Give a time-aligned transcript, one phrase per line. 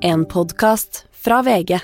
[0.00, 1.72] En podkast fra VG.
[1.74, 1.82] Hei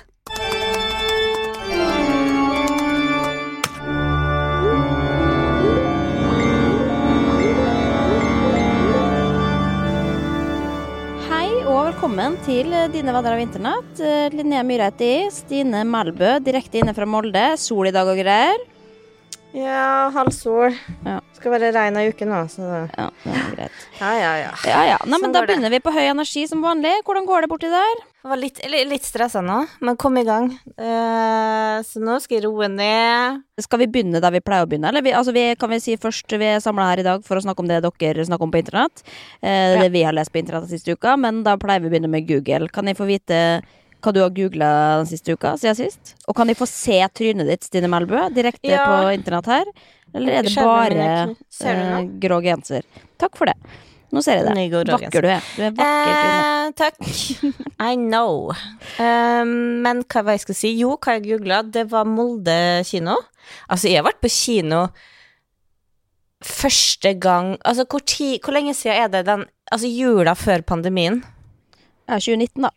[11.64, 13.98] og velkommen til Dine venner av internett.
[13.98, 17.48] Eh, Linnea Myhreiti, Stine Melbø, direkte inne fra Molde.
[17.58, 18.62] Sol i dag og greier.
[19.54, 20.74] Ja, halv sol.
[21.06, 21.20] Ja.
[21.36, 23.84] Skal være regn ei uke nå, så Ja, det er greit.
[24.00, 24.48] Ja, ja, ja.
[24.66, 24.96] Ja, ja.
[25.06, 25.78] Nei, men Sånn da begynner det.
[25.78, 26.96] vi på høy energi som vanlig.
[27.06, 28.00] Hvordan går det borti der?
[28.24, 30.48] Jeg var litt, litt, stressa nå, men kom i gang.
[30.74, 33.44] Uh, så nå skal jeg roe ned.
[33.62, 34.90] Skal vi begynne der vi pleier å begynne?
[34.90, 37.38] Eller vi, altså vi, kan vi si først Vi er samla her i dag for
[37.38, 39.06] å snakke om det dere snakker om på internett.
[39.38, 39.78] Uh.
[39.84, 41.14] Det vi har lest på internett siste uka.
[41.20, 42.72] Men da pleier vi å begynne med Google.
[42.74, 43.38] Kan jeg få vite
[44.04, 46.14] hva du har googla den siste uka siden sist?
[46.28, 48.84] Og kan de få se trynet ditt, Stine Melbø, direkte Ja.
[48.84, 49.72] på internett her?
[50.14, 52.20] Eller er det bare nå?
[52.22, 52.84] grå genser?
[53.18, 53.56] Takk for det.
[54.14, 54.86] Nå ser jeg det.
[54.92, 55.42] Vakker du er.
[55.56, 56.12] Du er vakker.
[56.22, 57.00] Eh, takk.
[57.82, 58.52] I know.
[59.02, 60.70] Um, men hva var jeg skal si?
[60.78, 63.16] Jo, hva jeg googla, det var Molde kino.
[63.66, 64.84] Altså, jeg har vært på kino
[66.44, 71.22] første gang Altså, hvor, ti, hvor lenge siden er det den Altså, jula før pandemien?
[72.08, 72.70] Ja, 2019, da.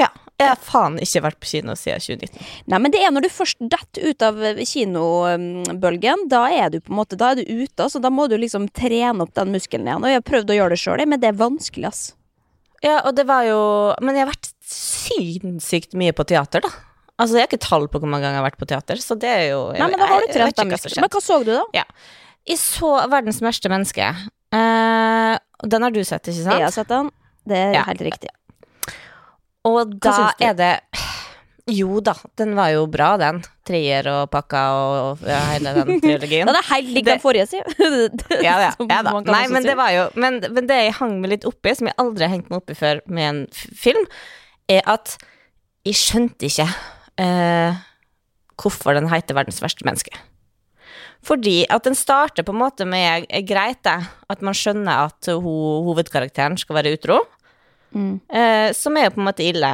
[0.00, 0.08] Ja.
[0.40, 2.44] Jeg har faen ikke vært på kino siden 2019.
[2.72, 6.78] Nei, men det er når du først detter ut av eh, kinobølgen, da er du
[6.80, 9.52] på en måte Da er du ute, så Da må du liksom trene opp den
[9.52, 10.00] muskelen igjen.
[10.00, 12.02] Og jeg har prøvd å gjøre det sjøl, men det er vanskelig, ass.
[12.80, 13.60] Ja, og det var jo
[14.00, 16.72] Men jeg har vært sinnssykt mye på teater, da.
[17.20, 19.16] Altså, jeg har ikke tall på hvor mange ganger jeg har vært på teater, så
[19.20, 21.04] det er jo jeg, Nei, men da har du trent den muskelen.
[21.04, 21.84] Men hva så du, da?
[22.48, 24.08] Jeg så 'Verdens verste menneske'.
[24.56, 25.36] Uh,
[25.68, 26.56] den har du sett, ikke sant?
[26.56, 27.10] Jeg har sett den.
[27.44, 27.84] Det er Ja.
[27.84, 28.32] helt riktig.
[29.68, 30.74] Og da er det
[31.70, 33.42] Jo da, den var jo bra, den.
[33.68, 36.48] Trier og pakka og, og ja, hele den trilogien.
[36.48, 37.60] Den er helt lik den forrige, si.
[38.46, 39.12] Ja, ja, ja da.
[39.28, 41.98] Nei, men det var jo men, men det jeg hang meg litt oppi, som jeg
[42.00, 44.08] aldri har hengt meg oppi før med en film,
[44.70, 45.14] er at
[45.86, 46.66] jeg skjønte ikke
[47.22, 47.78] eh,
[48.60, 50.18] hvorfor den heter 'Verdens verste menneske'.
[51.24, 54.08] Fordi at den starter på en måte med er greit, det.
[54.32, 55.52] At man skjønner at ho,
[55.84, 57.20] hovedkarakteren skal være utro.
[57.94, 58.20] Mm.
[58.30, 59.72] Eh, som er jo på en måte ille.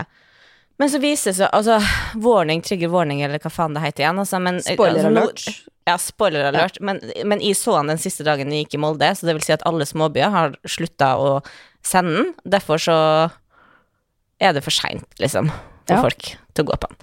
[0.79, 1.79] Men så viser det seg Altså,
[2.21, 4.19] warning, trigger warning, eller hva faen det heter igjen.
[4.21, 5.47] Altså, men, Spoiler altså, no- alert.
[5.89, 6.81] ja, spoiler alert.
[6.81, 9.47] Men, men jeg så den den siste dagen jeg gikk i Molde, så det vil
[9.47, 11.31] si at alle småbyer har slutta å
[11.87, 12.35] sende den.
[12.57, 12.97] Derfor så
[14.41, 15.49] er det for seint, liksom,
[15.87, 16.03] for Ja.
[16.03, 16.21] folk
[16.53, 16.99] til å gå på den.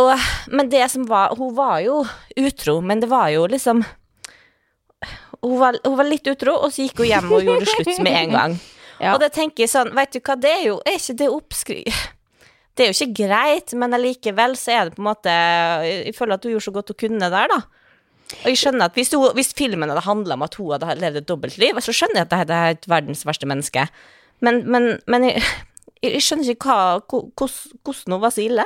[0.00, 0.16] Og,
[0.48, 1.98] men det som var Hun var jo
[2.40, 3.82] utro, men det var jo liksom
[5.42, 8.14] hun var, hun var litt utro, og så gikk hun hjem og gjorde slutt med
[8.14, 8.52] en gang.
[9.02, 9.16] Ja.
[9.16, 11.84] Og det tenker jeg sånn, vet du hva, det er jo Er ikke det oppskri...
[12.72, 15.32] Det er jo ikke greit, men allikevel så er det på en måte
[15.84, 17.58] Jeg føler at hun gjorde så godt hun kunne der, da.
[18.38, 21.20] Og jeg skjønner at hvis, du, hvis filmen hadde handla om at hun hadde levd
[21.20, 23.84] et dobbeltliv, så skjønner jeg at dette er et verdens verste menneske.
[24.40, 25.42] Men, men, men jeg,
[26.06, 28.64] jeg skjønner ikke hva, hvordan hun var så ille.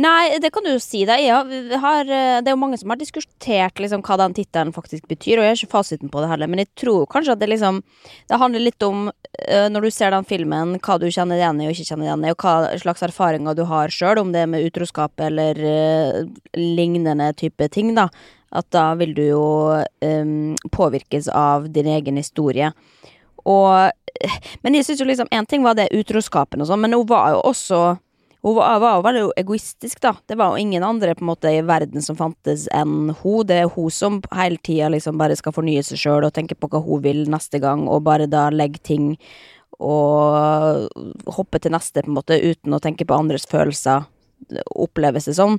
[0.00, 1.02] Nei, det kan du jo si.
[1.06, 5.08] Jeg har, eh, det er jo mange som har diskutert liksom, hva den tittelen faktisk
[5.10, 7.50] betyr, og jeg har ikke fasiten på det heller, men jeg tror kanskje at det
[7.50, 7.82] liksom
[8.28, 9.10] Det handler litt om,
[9.48, 12.24] eh, når du ser den filmen, hva du kjenner igjen i og ikke kjenner igjen
[12.24, 16.24] i, og hva slags erfaringer du har sjøl, om det er med utroskap eller uh,
[16.56, 18.08] lignende type ting, da.
[18.52, 19.44] At da vil du jo
[20.02, 22.72] um, påvirkes av din egen historie.
[23.44, 23.92] Og
[24.62, 27.34] Men jeg syns jo liksom Én ting var det utroskapen og sånn, men hun var
[27.34, 27.80] jo også
[28.46, 30.12] hun var, var veldig egoistisk, da.
[30.30, 33.40] Det var jo ingen andre på en måte i verden som fantes enn hun.
[33.48, 36.70] Det er hun som hele tida liksom bare skal fornye seg sjøl og tenke på
[36.70, 39.16] hva hun vil neste gang, og bare da legge ting
[39.82, 40.86] og
[41.34, 44.06] hoppe til neste, på en måte, uten å tenke på andres følelser,
[44.78, 45.58] oppleves det som.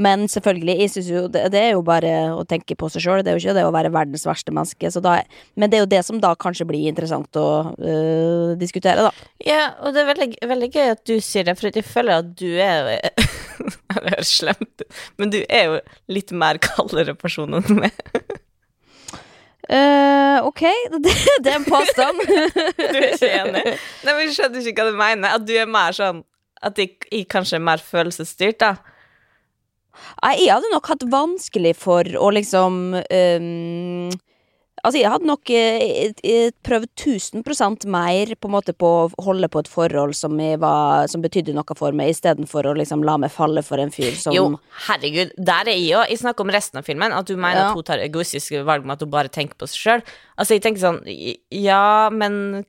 [0.00, 3.22] Men selvfølgelig, jeg synes jo det, det er jo bare å tenke på seg sjøl.
[3.24, 4.92] Det er jo ikke det å være verdens verste menneske.
[4.92, 5.18] Så da,
[5.60, 9.28] men det er jo det som da kanskje blir interessant å øh, diskutere, da.
[9.44, 12.32] Ja, og det er veldig, veldig gøy at du sier det, for jeg føler at
[12.40, 12.96] du er
[13.60, 17.98] Det høres slemt ut, men du er jo litt mer kaldere person enn meg.
[19.70, 20.62] Uh, ok,
[21.04, 21.12] det,
[21.44, 22.22] det er en påstand.
[22.90, 23.66] Du er ikke enig?
[24.02, 25.36] Nei, men Jeg skjønner ikke hva du mener.
[25.36, 26.24] At du er mer sånn
[26.64, 28.72] At jeg, jeg kanskje er mer følelsesstyrt, da.
[30.22, 34.10] Jeg hadde nok hatt vanskelig for å liksom um,
[34.80, 39.68] Altså, jeg hadde nok eh, prøvd 1000% mer på måte på å holde på et
[39.68, 43.82] forhold som, var, som betydde noe for meg, istedenfor å liksom la meg falle for
[43.82, 44.46] en fyr som Jo,
[44.86, 46.06] herregud, der er jeg òg.
[46.08, 47.12] Jeg snakker om resten av filmen.
[47.12, 47.66] At du mener Ja.
[47.68, 50.06] at hun tar egoistiske valg med at hun bare tenker på seg sjøl.
[50.38, 51.02] Altså, jeg tenker sånn
[51.52, 52.64] Ja, men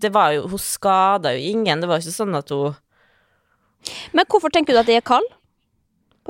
[0.00, 1.82] det var jo Hun skada jo ingen.
[1.82, 2.74] Det var jo ikke sånn at hun
[4.16, 5.28] Men hvorfor tenker du at jeg er kald?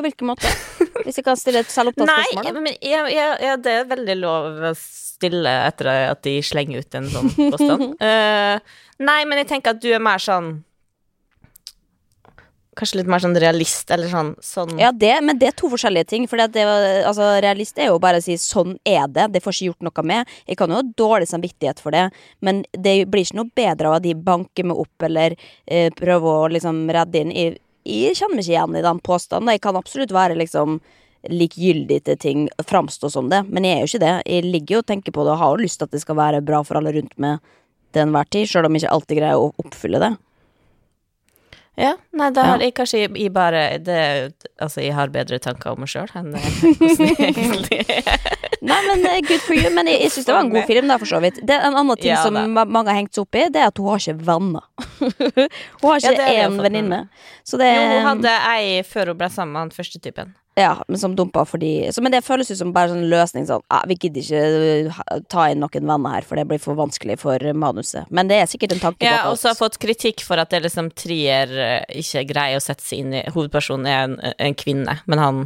[0.00, 0.48] På hvilken måte?
[1.04, 2.64] Hvis jeg kan stille et selvopptatt Nei, spørsmål, da.
[2.64, 6.96] men jeg, jeg, jeg, det er veldig lov å stille etter at de slenger ut
[6.96, 7.86] en sånn påstand.
[8.00, 8.80] uh,
[9.10, 10.54] nei, men jeg tenker at du er mer sånn
[12.80, 16.08] kanskje litt mer sånn realist, eller sånn, sånn Ja, det, men det er to forskjellige
[16.14, 16.26] ting.
[16.30, 19.32] For altså, realist er jo bare å si 'sånn er det'.
[19.32, 20.28] Det får ikke gjort noe med.
[20.46, 22.10] Jeg kan jo ha dårlig samvittighet for det,
[22.40, 25.36] men det blir ikke noe bedre av at de banker meg opp eller
[25.66, 27.30] eh, prøver å liksom redde inn.
[27.30, 27.58] Jeg,
[27.88, 29.52] jeg kjenner meg ikke igjen i den påstanden.
[29.54, 30.80] Jeg kan absolutt være liksom
[31.30, 34.14] likegyldig til ting, framstå som det, men jeg er jo ikke det.
[34.24, 36.16] Jeg ligger jo og tenker på det og har jo lyst til at det skal
[36.16, 37.40] være bra for alle rundt meg
[37.92, 40.10] til enhver tid, sjøl om jeg ikke alltid greier å oppfylle det.
[41.78, 42.46] Ja, nei, da Ja.
[42.50, 46.34] har jeg kanskje jeg, bare det, Altså, jeg har bedre tanker om meg sjøl enn
[46.34, 48.02] eh, hvordan jeg egentlig er.
[48.60, 49.70] Nei, men eh, good for you.
[49.72, 51.38] Men jeg, jeg syns det var en god film, da, for så vidt.
[51.46, 53.70] Det er En annen ting Ja, som mange har hengt seg opp i, det er
[53.70, 54.66] at hun har ikke venner.
[55.80, 57.00] hun har ikke har én venninne.
[57.46, 60.34] Så det Jo, hun hadde ei før hun ble sammen med han første typen.
[60.60, 63.62] Ja, men som dumpa fordi så, Men det føles jo som bare sånn løsning sånn
[63.72, 67.18] ah, Vi gidder ikke uh, ta inn noen venner her, for det blir for vanskelig
[67.22, 68.08] for manuset.
[68.10, 70.90] Men det er sikkert en tanke Jeg har også fått kritikk for at det liksom
[70.96, 75.22] trier eh, ikke greier å sette seg inn i Hovedpersonen er en, en kvinne, men
[75.22, 75.42] han,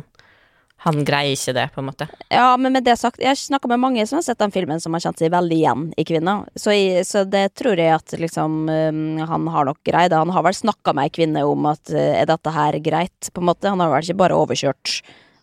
[0.85, 2.07] han greier ikke det, på en måte.
[2.29, 4.83] Ja, men med det sagt, jeg har snakka med mange som har sett den filmen,
[4.83, 6.35] som har kjent seg veldig igjen i kvinna.
[6.61, 6.75] Så,
[7.09, 10.21] så det tror jeg at liksom um, Han har nok greid det.
[10.21, 13.41] Han har vel snakka med ei kvinne om at uh, er dette her greit, på
[13.41, 13.71] en måte.
[13.73, 14.99] Han har vel ikke bare overkjørt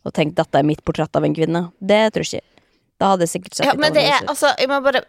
[0.06, 1.64] og tenkt dette er mitt portrett av en kvinne.
[1.82, 2.64] Det tror jeg ikke.
[3.02, 5.02] Da hadde jeg sikkert sett Ja, men det er altså Jeg må bare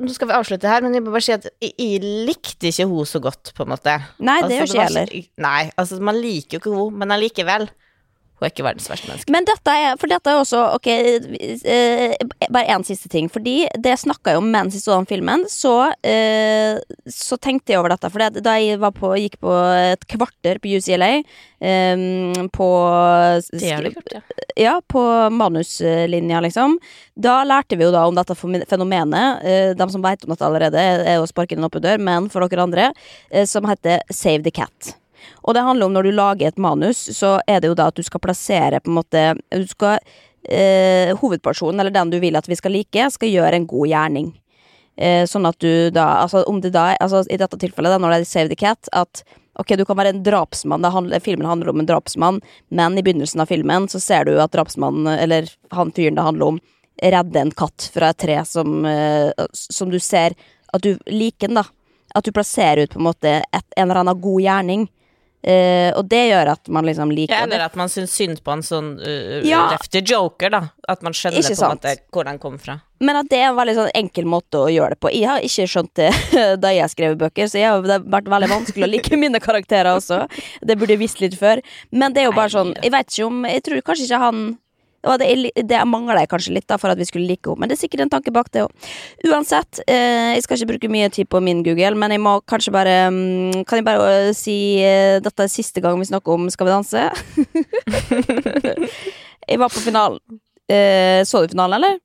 [0.00, 2.86] Nå skal vi avslutte her, men jeg må bare si at jeg, jeg likte ikke
[2.88, 3.98] hun så godt, på en måte.
[4.24, 5.26] Nei, det gjør Altså, ikke jeg heller.
[5.44, 7.66] Nei, altså, man liker jo ikke hun, men allikevel.
[8.42, 9.30] Hun er ikke verdens verste menneske.
[9.30, 12.14] Men dette er, for dette er også Ok, eh,
[12.50, 13.28] bare én siste ting.
[13.30, 15.44] Fordi det snakka jeg om mens jeg så den filmen.
[15.50, 18.10] Så, eh, så tenkte jeg over dette.
[18.10, 19.52] For det- da jeg var på, gikk på
[19.92, 21.22] et kvarter på UCLA
[21.62, 21.96] eh,
[22.50, 22.68] på
[23.52, 24.22] gjort,
[24.56, 24.80] ja.
[24.88, 26.78] på manuslinja, liksom.
[27.14, 29.44] Da lærte vi jo da om dette fenomenet.
[29.44, 32.28] Eh, de som vet om dette allerede, er å sparke den opp i dør, men
[32.32, 32.90] for dere andre,
[33.30, 34.96] eh, som heter Save the Cat.
[35.42, 37.98] Og det handler om når du lager et manus, så er det jo da at
[37.98, 39.98] du skal plassere på en måte Du skal
[40.48, 44.32] eh, Hovedpersonen, eller den du vil at vi skal like, skal gjøre en god gjerning.
[44.96, 48.12] Eh, sånn at du da Altså om det da Altså i dette tilfellet, da, når
[48.12, 49.24] det er Save the Cat, at
[49.60, 50.84] Ok, du kan være en drapsmann.
[50.84, 52.38] Handler, filmen handler om en drapsmann,
[52.72, 56.54] men i begynnelsen av filmen så ser du at drapsmannen, eller han fyren det handler
[56.54, 56.60] om,
[57.02, 60.32] redder en katt fra et tre som, eh, som du ser
[60.72, 61.66] at du liker den, da.
[62.14, 64.88] At du plasserer ut på en måte et, en eller annen god gjerning.
[65.42, 68.52] Eh, og det gjør at man liksom liker Ja, eller at man syns synd på
[68.54, 69.64] en sånn uh, Ja.
[69.72, 70.60] lefty joker, da.
[70.88, 72.78] At man skjønner på en måte hvor den kom fra.
[73.02, 75.10] Men at det er en veldig sånn enkel måte å gjøre det på.
[75.10, 76.10] Jeg har ikke skjønt det
[76.62, 79.42] da jeg skrev bøker, så jeg har, det har vært veldig vanskelig å like mine
[79.42, 80.22] karakterer også.
[80.62, 81.62] Det burde jeg visst litt før.
[81.90, 84.44] Men det er jo bare sånn Jeg vet ikke om Jeg tror kanskje ikke han
[85.02, 87.70] og det, det mangler jeg kanskje litt da for at vi skulle like henne, men
[87.70, 88.90] det er sikkert en tanke bak det òg.
[89.26, 92.74] Uansett, eh, jeg skal ikke bruke mye tid på min Google, men jeg må kanskje
[92.74, 96.48] bare mm, Kan jeg bare eh, si eh, dette er siste gang vi snakker om
[96.52, 97.04] Skal vi danse?
[99.50, 100.22] jeg var på finalen.
[100.70, 101.98] Eh, så du finalen, eller?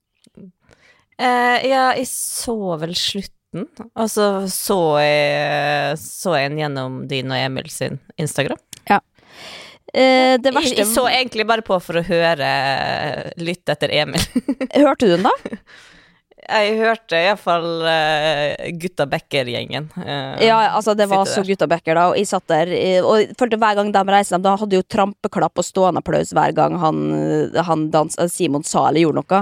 [1.18, 3.68] Eh, ja, jeg så vel slutten,
[3.98, 8.62] og så så jeg, så jeg en gjennom din og Emil sin Instagram.
[9.94, 12.48] Eh, det verste jeg så egentlig bare på for å høre
[13.40, 14.24] Lytte etter Emil.
[14.86, 15.36] Hørte du den, da?
[16.48, 19.90] Jeg hørte iallfall uh, Gutta Becker-gjengen.
[19.98, 21.50] Uh, Ja, altså det var så der.
[21.50, 24.38] gutta Becker da Og jeg satt der eh, Og jeg følte hver gang de reiste
[24.38, 27.02] dem Da hadde jo trampeklapp og stående applaus Hver gang han,
[27.68, 29.42] han dans, eh, Simon sa eller gjorde noe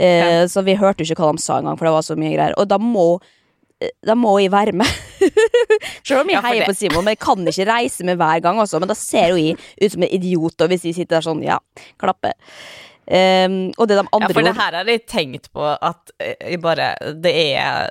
[0.00, 2.32] eh, Så vi hørte jo ikke hva de sa engang For det var så mye
[2.32, 3.28] greier Og da må eh,
[4.02, 4.88] Da må jeg være med.
[6.06, 8.40] Selv om jeg Ja, heier det- på Simon Men jeg kan ikke reise med hver
[8.42, 8.80] gang også.
[8.82, 11.58] Men da ser jo jeg ut som en idiot hvis jeg sitter der sånn, ja,
[12.00, 12.32] klappe.
[13.08, 16.58] Um, Og det de andre Ja, for det her har jeg tenkt på at eh,
[16.60, 17.88] bare Det er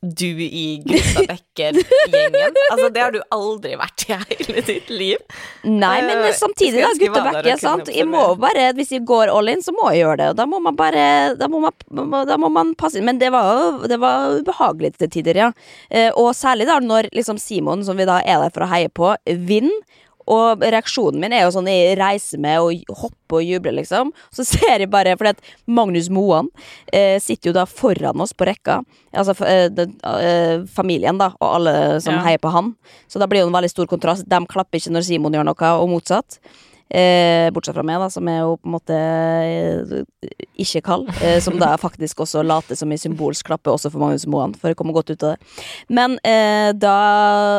[0.00, 2.54] du i Gutta Becker-gjengen.
[2.70, 5.22] Altså, det har du aldri vært i hele ditt liv.
[5.64, 7.90] Nei, men Eh, samtidig, da, og kunne sant?
[7.92, 10.28] Jeg må bare, Hvis jeg går all in, så må jeg gjøre det.
[10.34, 13.08] Og da må man bare Da må man, da må man passe inn.
[13.08, 15.52] Men det var jo det var ubehagelig til tider, ja.
[15.90, 18.92] Eh, og særlig da når liksom Simon, som vi da er der for å heie
[18.92, 19.80] på, vinner.
[20.28, 24.12] Og reaksjonen min er jo sånn jeg reiser med og hopper og jubler, liksom.
[24.34, 26.50] Så ser jeg bare, fordi at Magnus Moan
[26.92, 28.80] eh, sitter jo da foran oss på rekka.
[29.16, 32.22] Altså eh, den, eh, familien, da, og alle som Ja.
[32.28, 32.74] heier på han.
[33.08, 34.28] Så da blir det jo en veldig stor kontrast.
[34.28, 36.40] De klapper ikke når Simon gjør noe, og motsatt.
[36.88, 41.10] Eh, bortsett fra meg, da, som er jo på en måte eh, ikke kald.
[41.20, 44.72] Eh, som da faktisk også later som i symbolsk klappe også for Magnus Moan, for
[44.72, 45.58] å komme godt ut av det.
[45.92, 46.94] Men eh, da,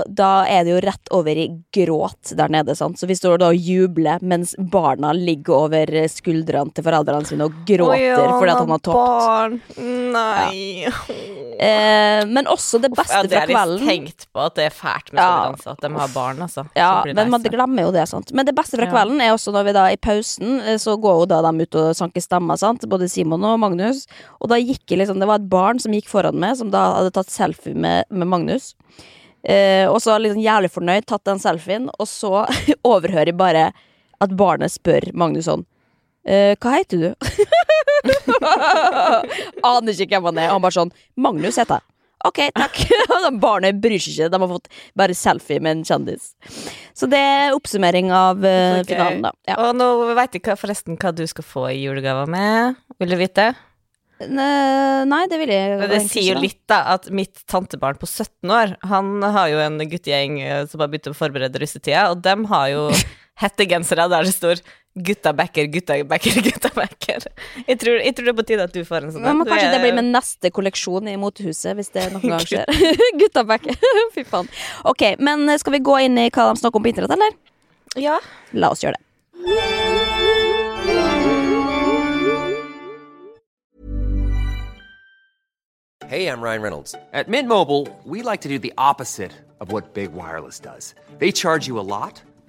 [0.07, 2.97] da er det jo rett over i gråt der nede, sant.
[2.97, 7.61] Så vi står da og jubler mens barna ligger over skuldrene til foreldrene sine og
[7.69, 9.79] gråter fordi at han har tapt.
[10.17, 10.89] Nei.
[11.59, 13.87] Eh, men også det beste ja, det fra er litt kvelden.
[13.89, 15.29] tenkt på at det er fælt med Ja.
[15.49, 16.65] Danse, at de har barn, altså.
[16.77, 18.31] Ja, men man glemmer jo det, sant.
[18.33, 18.93] Men det beste fra Ja.
[19.19, 21.75] Kvelden er også når vi da i pausen eh, Så går jo da de ut
[21.75, 22.85] og sanker stemmer, sant.
[22.87, 24.07] Både Simon og Magnus.
[24.39, 26.95] Og da gikk det liksom Det var et barn som gikk foran meg, som da
[26.99, 28.75] hadde tatt selfie med, med Magnus.
[29.43, 32.45] Eh, og så liksom jævlig fornøyd, tatt den selfien, og så
[32.83, 33.69] overhører jeg bare
[34.19, 35.63] at barnet spør Magnus sånn
[36.27, 37.09] eh, Hva heter du?
[39.69, 40.51] Aner ikke hvem han er.
[40.53, 41.87] Han bare sånn Magnus heter jeg.
[42.27, 42.81] Ok, takk.
[43.25, 44.31] De Barnet bryr seg ikke.
[44.33, 44.67] De har fått
[44.99, 46.33] bare selfie med en kjendis.
[46.97, 48.91] Så det er oppsummering av uh, okay.
[48.91, 49.33] finalen, da.
[49.47, 49.57] Ja.
[49.63, 52.79] Og nå veit jeg forresten hva du skal få i julegave med.
[52.99, 53.51] Vil du vite?
[54.19, 58.51] Nei, det vil jeg Men det sier jo litt, da, at mitt tantebarn på 17
[58.51, 62.43] år, han har jo en guttegjeng eh, som har begynt å forberede russetida, og dem
[62.51, 62.81] har jo
[63.43, 64.59] hettegensere der det står
[64.97, 67.27] 'gutta backer, gutta backer, gutta backer'.
[67.67, 69.21] Jeg tror, jeg tror det er på tide at du får en sånn.
[69.23, 72.65] Men kanskje er- det blir med neste kolleksjon i motehuset, hvis det noen gang skjer.
[73.21, 73.77] Gutta backer.
[74.15, 74.49] Fy faen.
[74.85, 77.37] Ok, men eh, skal vi gå inn i hva de snakker om på internett, eller?
[77.99, 78.19] Ja.
[78.53, 80.09] La oss gjøre det.
[86.07, 86.95] Hey, I'm Ryan Reynolds.
[87.13, 90.95] At Mint Mobile, we like to do the opposite of what Big Wireless does.
[91.19, 92.21] They charge you a lot,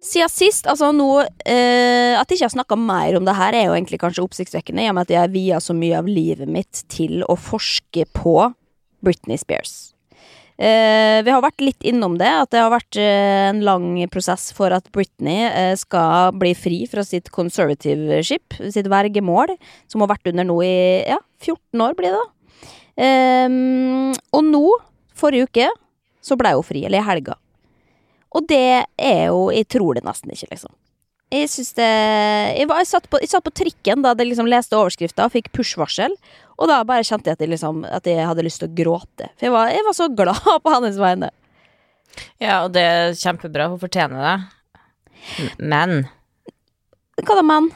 [0.00, 3.68] Siden sist, altså nå eh, At jeg ikke har snakka mer om det her, er
[3.68, 6.84] jo egentlig kanskje oppsiktsvekkende, i og med at jeg vier så mye av livet mitt
[6.88, 8.36] til å forske på
[9.04, 9.92] Britney Spears.
[10.60, 14.50] Eh, vi har vært litt innom det, at det har vært eh, en lang prosess
[14.56, 19.54] for at Britney eh, skal bli fri fra sitt conservativeship, sitt vergemål,
[19.88, 20.74] som har vært under nå i
[21.08, 22.72] ja, 14 år, blir det da.
[23.04, 23.60] Eh,
[24.36, 24.64] og nå,
[25.16, 25.70] forrige uke,
[26.24, 27.36] så ble hun fri, eller i helga.
[28.36, 30.72] Og det er jo Jeg tror det nesten ikke, liksom.
[31.30, 31.46] Jeg
[31.78, 35.28] det jeg, var, jeg, satt på, jeg satt på trikken da jeg liksom leste overskrifta
[35.28, 36.16] og fikk push-varsel.
[36.58, 39.28] Og da bare kjente jeg at jeg, liksom, at hadde lyst til å gråte.
[39.38, 41.30] For jeg var, jeg var så glad på hans vegne.
[42.42, 43.68] ja, og det er kjempebra.
[43.70, 45.54] Hun fortjener det.
[45.58, 46.08] Men
[47.20, 47.70] Hva da, men?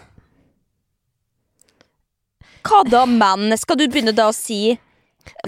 [2.65, 3.55] Hva da, men?
[3.61, 4.75] Skal du begynne da å si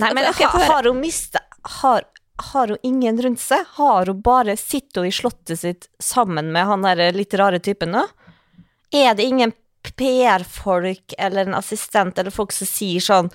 [0.00, 1.42] Nei, men okay, har, har hun mista
[1.82, 2.06] har,
[2.36, 3.64] har hun ingen rundt seg?
[3.78, 7.94] Har hun bare Sitter hun i slottet sitt sammen med han der litt rare typen
[7.96, 8.04] nå?
[8.94, 9.54] Er det ingen
[9.96, 13.30] PR-folk eller en assistent eller folk som sier sånn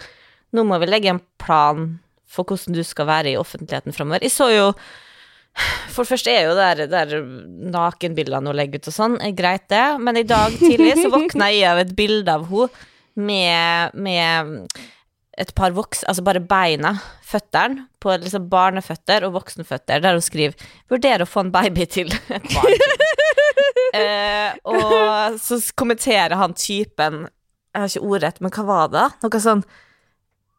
[0.51, 1.93] Nå må vi legge en plan
[2.31, 4.23] for hvordan du skal være i offentligheten framover.
[4.23, 4.67] Jeg så jo
[5.91, 7.13] For det første er jo der, der
[7.71, 11.49] nakenbildene hun legger ut og sånn, er greit det, men i dag tidlig så våkna
[11.51, 12.87] jeg av et bilde av henne
[13.19, 14.79] med, med
[15.41, 16.93] et par voks, altså bare beina,
[17.25, 20.53] føttene, på liksom barneføtter og voksenføtter, der hun skriver
[20.89, 22.85] 'Vurder å få en baby til et barn'.
[23.97, 27.27] eh, og så kommenterer han typen
[27.73, 29.07] Jeg har ikke ordrett, men hva var det?
[29.23, 29.63] Noe sånn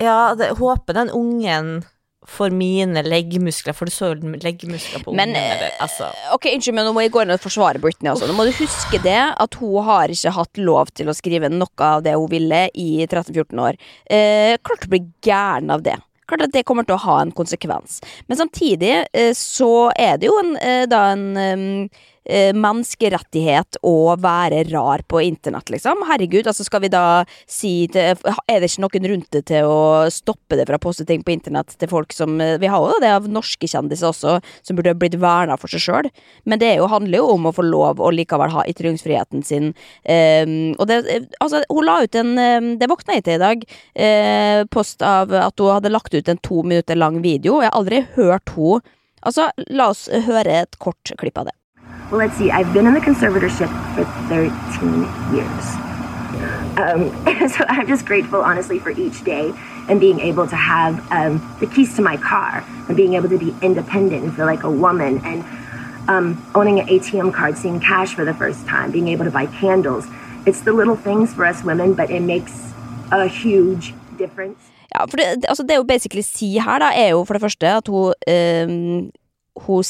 [0.02, 1.84] Ja, det, håper den ungen
[2.28, 5.32] får mine leggmuskler, for du så jo leggmuskler på ungen.
[5.32, 6.10] Men, eller, altså.
[6.34, 8.10] Ok, unnskyld, men nå må jeg gå inn og forsvare Britney.
[8.12, 8.28] Altså.
[8.30, 11.88] Nå må du huske det at hun har ikke hatt lov til å skrive noe
[11.88, 13.80] av det hun ville i 13-14 år.
[14.06, 15.98] Eh, klart du blir gæren av det.
[16.30, 17.98] Klart at det kommer til å ha en konsekvens.
[18.30, 21.90] Men samtidig eh, så er det jo en, eh, da en
[22.24, 26.04] eh, eh, menneskerettighet å være rar på internett, liksom.
[26.08, 28.16] Herregud, altså skal vi da si til
[28.48, 31.34] Er det ikke noen rundt det til å stoppe det fra å poste ting på
[31.34, 34.94] internett til folk som eh, Vi har jo det av norske kjendiser også, som burde
[34.98, 36.10] blitt verna for seg sjøl.
[36.44, 39.72] Men det jo, handler jo om å få lov å likevel ha ytringsfriheten sin.
[40.04, 40.46] Eh,
[40.78, 41.00] og det
[41.42, 43.64] Altså, hun la ut en um, Det våkna jeg til i dag.
[43.94, 47.60] Eh, post av at hun hadde lagt ut en to minutter lang video.
[47.60, 48.82] Jeg har aldri hørt henne
[49.22, 51.61] Altså, la oss høre et kort klipp av det.
[52.12, 52.50] Well, let's see.
[52.50, 55.00] I've been in the conservatorship for 13
[55.34, 55.64] years.
[56.76, 59.50] Um, so I'm just grateful, honestly, for each day
[59.88, 63.38] and being able to have um, the keys to my car and being able to
[63.38, 65.42] be independent and feel like a woman and
[66.10, 69.46] um, owning an ATM card, seeing cash for the first time, being able to buy
[69.46, 70.04] candles.
[70.44, 72.52] It's the little things for us women, but it makes
[73.10, 74.60] a huge difference.
[74.94, 77.66] Ja, for det, altså det hun basically sier her, da, er jo for det første
[77.66, 79.10] at hun um,
[79.56, 79.82] Hun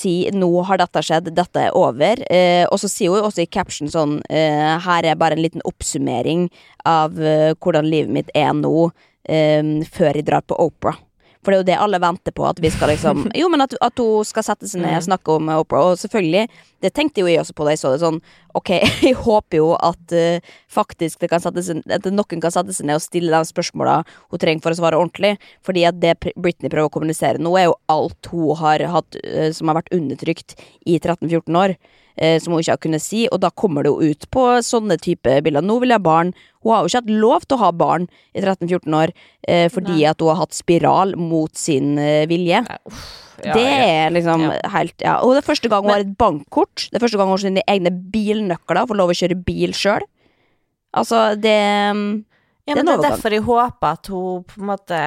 [0.00, 2.24] sier 'nå har dette skjedd, dette er over'.
[2.30, 5.64] Eh, og så sier hun også i caption sånn eh, 'her er bare en liten
[5.64, 6.48] oppsummering
[6.86, 8.90] av eh, hvordan livet mitt er nå,
[9.28, 11.09] eh, før jeg drar på Opera'.
[11.40, 12.44] For det er jo det alle venter på.
[12.48, 15.36] At vi skal liksom Jo, men at, at hun skal sette seg ned og snakke
[15.36, 15.92] om Opera.
[15.92, 16.46] Og selvfølgelig,
[16.84, 18.20] det tenkte jo jeg også på da jeg så det sånn.
[18.58, 18.72] Ok,
[19.06, 22.88] jeg håper jo at uh, faktisk det kan sette seg, at noen kan sette seg
[22.88, 25.36] ned og stille de spørsmåla hun trenger for å svare ordentlig.
[25.66, 29.48] Fordi at det Britney prøver å kommunisere nå, er jo alt hun har hatt uh,
[29.56, 31.78] som har vært undertrykt i 13-14 år.
[32.20, 34.98] Uh, som hun ikke har kunnet si, og da kommer det jo ut på sånne
[35.00, 35.64] type bilder.
[35.64, 36.34] Nå vil jeg ha barn.
[36.60, 38.04] Hun har jo ikke hatt lov til å ha barn
[38.36, 39.12] i 13-14 år
[39.72, 40.10] fordi Nei.
[40.10, 41.94] at hun har hatt spiral mot sin
[42.28, 42.60] vilje.
[42.66, 42.76] Nei,
[43.42, 44.68] ja, det er liksom Ja.
[44.74, 45.14] helt ja.
[45.24, 46.90] Og det er første gang hun har et bankkort.
[46.90, 50.04] Det er første gang hun har sine egne bilnøkler får lov å kjøre bil sjøl.
[50.92, 51.56] Altså, det
[52.68, 55.00] Ja, Det er men det er derfor jeg håper at hun på en måte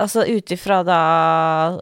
[0.00, 1.78] Altså ut ifra da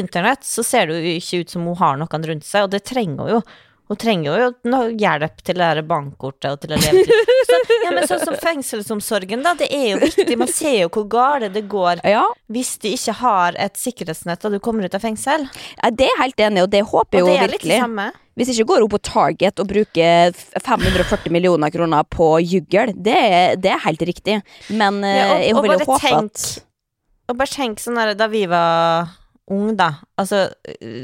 [0.00, 2.84] internett, så ser det jo ikke ut som hun har noen rundt seg, og det
[2.88, 3.40] trenger hun jo.
[3.86, 7.20] Hun trenger jo hjelp til det bankkortet og til å leve til.
[7.46, 9.52] Så, ja, men sånn som fengselsomsorgen, da.
[9.54, 10.34] Det er jo viktig.
[10.40, 14.56] Man ser jo hvor gale det går Ja, hvis de ikke har et sikkerhetsnett og
[14.56, 15.46] du kommer ut av fengsel.
[15.78, 17.78] ja, det er helt enig og det håper jeg jo virkelig.
[18.36, 20.34] Hvis ikke går hun på Target og bruker
[20.66, 22.90] 540 millioner kroner på juggel.
[22.90, 23.20] Det,
[23.62, 24.40] det er helt riktig.
[24.74, 26.42] Men eh, Ja, og- jeg vil jo håpe at
[27.30, 29.14] Og bare tenk sånn her da vi var
[29.52, 29.90] unge, da.
[30.18, 30.46] Altså,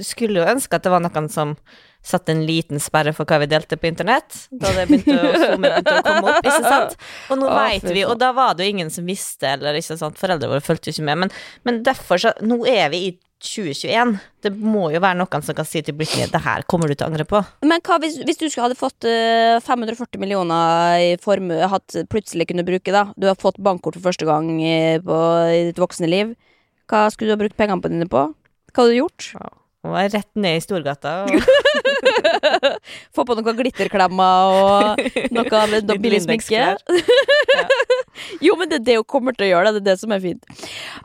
[0.06, 1.56] skulle jo ønske at det var noen som
[2.02, 4.46] satte en liten sperre for hva vi delte på internett.
[4.50, 6.96] Da det begynte å, begynte å komme opp, ikke sant?
[7.30, 10.18] Og nå veit vi, og da var det jo ingen som visste, eller ikke sant,
[10.18, 11.22] foreldrene våre fulgte jo ikke med.
[11.24, 11.36] Men,
[11.68, 13.12] men derfor så Nå er vi i
[13.42, 14.16] 2021.
[14.42, 17.06] Det må jo være noen som kan si til Britney det her kommer du til
[17.06, 17.40] å angre på.
[17.66, 22.48] Men hva hvis, hvis du skulle hadde fått eh, 540 millioner i formue, hatt plutselig
[22.50, 23.08] kunne bruke, da.
[23.18, 25.18] Du har fått bankkort for første gang eh, på,
[25.50, 26.36] i ditt voksne liv.
[26.90, 28.28] Hva skulle du ha brukt pengene på dine på?
[28.72, 29.32] Hva hadde du gjort?
[29.82, 31.12] Hun var rett ned i Storgata.
[31.24, 31.30] Og
[33.14, 35.00] Få på noen glitterklemmer og
[35.34, 36.60] noe, billig sminke.
[36.78, 36.78] Lindex-klær.
[38.46, 39.72] jo, men det er det hun kommer til å gjøre.
[39.74, 40.54] Det, er det som er fint.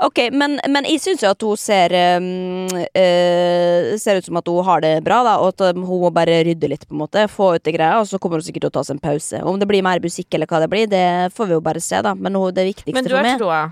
[0.06, 4.54] Ok, Men, men jeg syns jo at hun ser um, uh, Ser ut som at
[4.54, 7.02] hun har det bra, da, og at um, hun må bare rydde litt, på en
[7.02, 7.26] måte.
[7.34, 9.42] Få ut det greia, og så kommer hun sikkert til å ta seg en pause.
[9.42, 12.06] Om det blir mer musikk eller hva det blir, det får vi jo bare se,
[12.06, 12.14] da.
[12.14, 13.66] Men hun, det viktigste Men du for har meg troa.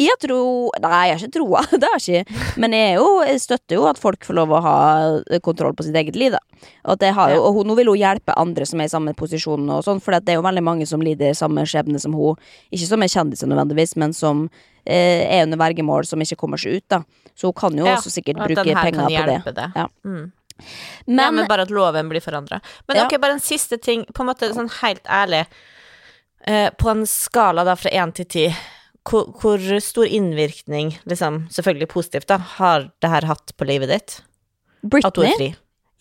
[0.00, 1.62] Jeg tror Nei, jeg har ikke troa.
[1.80, 2.42] Det har jeg ikke.
[2.62, 4.76] Men jeg, er jo, jeg støtter jo at folk får lov å ha
[5.44, 6.40] kontroll på sitt eget liv, da.
[6.84, 8.92] Og, at jeg har jo, og hun, nå vil hun hjelpe andre som er i
[8.92, 12.16] samme posisjon, og sånn, for det er jo veldig mange som lider samme skjebne som
[12.16, 12.40] hun.
[12.74, 14.46] Ikke som er kjendiser nødvendigvis, men som
[14.84, 17.02] eh, er under vergemål, som ikke kommer seg ut, da.
[17.34, 19.54] Så hun kan jo Ja, også sikkert bruke penger på det.
[19.58, 19.68] det.
[19.74, 19.88] Ja.
[20.06, 20.32] Mm.
[21.06, 22.60] Men, ja, men bare at loven blir forandra.
[22.86, 25.44] Men ok, bare en siste ting, på en måte sånn helt ærlig.
[26.46, 28.44] Eh, på en skala da fra én til ti,
[29.04, 34.16] hvor, hvor stor innvirkning, liksom, selvfølgelig positivt, da, har det her hatt på livet ditt?
[35.04, 35.50] At du er fri?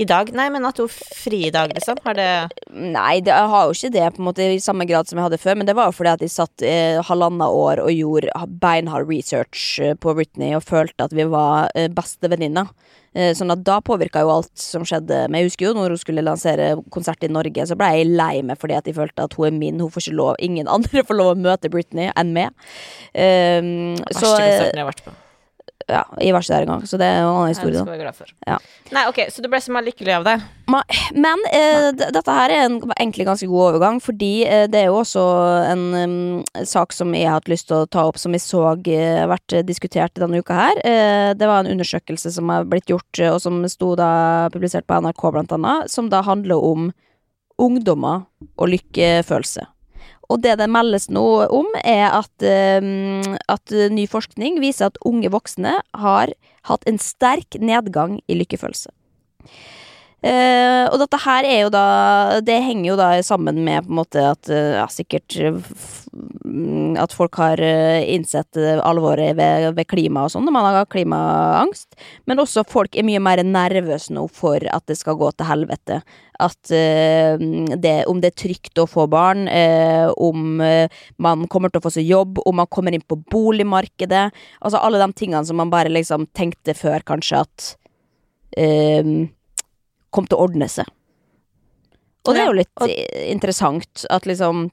[0.01, 0.31] I dag?
[0.33, 1.99] Nei, men at hun fri i dag, liksom?
[2.01, 2.29] Har det
[2.73, 5.27] Nei, det, jeg har jo ikke det på en måte i samme grad som jeg
[5.27, 8.47] hadde før, men det var jo fordi at jeg satt eh, halvannet år og gjorde
[8.63, 12.73] beinhard research eh, på Britney og følte at vi var eh, bestevenninner.
[13.13, 15.27] Eh, sånn at da påvirka jo alt som skjedde.
[15.27, 18.41] Men jeg husker jo når hun skulle lansere konsert i Norge, så ble jeg lei
[18.41, 19.83] meg fordi at jeg følte at hun er min.
[19.83, 22.49] Hun får ikke lov, ingen andre får lov å møte Britney enn meg.
[23.13, 23.61] Eh,
[24.09, 25.19] så verste eh, konserten jeg har vært på?
[25.87, 28.17] Ja, var ikke der engang, så det er en annen Nei, det skal være glad
[28.17, 28.33] for.
[28.47, 28.57] Ja.
[28.93, 30.35] Nei, ok, så du ble så lykkelig av det?
[31.15, 35.01] Men eh, dette her er en egentlig ganske god overgang, fordi eh, det er jo
[35.01, 35.23] også
[35.69, 38.63] en um, sak som jeg har hatt lyst til å ta opp, som jeg så
[38.87, 40.83] eh, vært diskutert denne uka her.
[40.87, 44.87] Eh, det var en undersøkelse som har blitt gjort, eh, og som sto da publisert
[44.87, 46.91] på NRK, blant annet, som da handler om
[47.61, 48.25] ungdommer
[48.57, 49.67] og lykkefølelse.
[50.31, 52.79] Og det det meldes nå om, er at, eh,
[53.51, 56.33] at ny forskning viser at unge voksne har
[56.69, 58.93] hatt en sterk nedgang i lykkefølelse.
[60.23, 63.97] Eh, og dette her er jo da Det henger jo da sammen med på en
[63.97, 65.57] måte at eh, ja, sikkert eh,
[66.47, 68.55] mm, At folk har innsett
[68.87, 71.97] alvoret ved, ved klima og sånn, når man har klimaangst.
[72.29, 75.99] Men også folk er mye mer nervøse nå for at det skal gå til helvete.
[76.43, 77.41] At uh,
[77.73, 81.93] det, om det er trygt å få barn, uh, om man kommer til å få
[81.97, 84.27] seg jobb, om man kommer inn på boligmarkedet.
[84.61, 87.73] Altså alle de tingene som man bare liksom tenkte før, kanskje at
[90.13, 90.87] kom til å ordne seg.
[92.23, 94.69] Og det er jo litt eh, interessant at liksom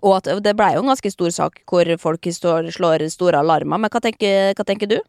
[0.00, 3.76] Og at det blei jo en ganske stor sak hvor folk står, slår store alarmer.
[3.82, 5.00] Men hva tenker, hva tenker du?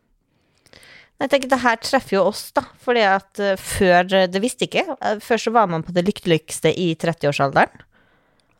[1.21, 2.63] Jeg tenker Det her treffer jo oss, da.
[2.82, 4.84] Fordi at eh, før Det visste ikke.
[4.97, 7.86] eh, Før så var man på det lykkeligste i 30-årsalderen.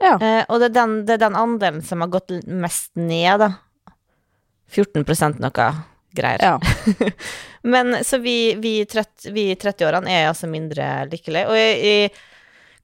[0.02, 0.16] Ja.
[0.22, 3.52] Eh, og det er, den, det er den andelen som har gått mest ned, da.
[4.72, 5.68] 14% noe
[6.16, 6.42] greier.
[6.42, 6.56] Ja.
[7.74, 11.48] Men så vi, vi, i trett- vi 30-årene er altså mindre lykkelige.
[11.52, 12.12] Og jeg, jeg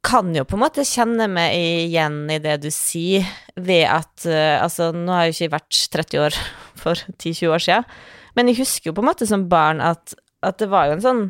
[0.05, 3.25] kan jo på en måte kjenne meg igjen i det du sier,
[3.57, 6.37] ved at uh, Altså, nå har jeg jo ikke vært 30 år
[6.83, 7.89] for 10-20 år siden,
[8.37, 10.13] men jeg husker jo på en måte som barn at,
[10.45, 11.23] at det var jo en sånn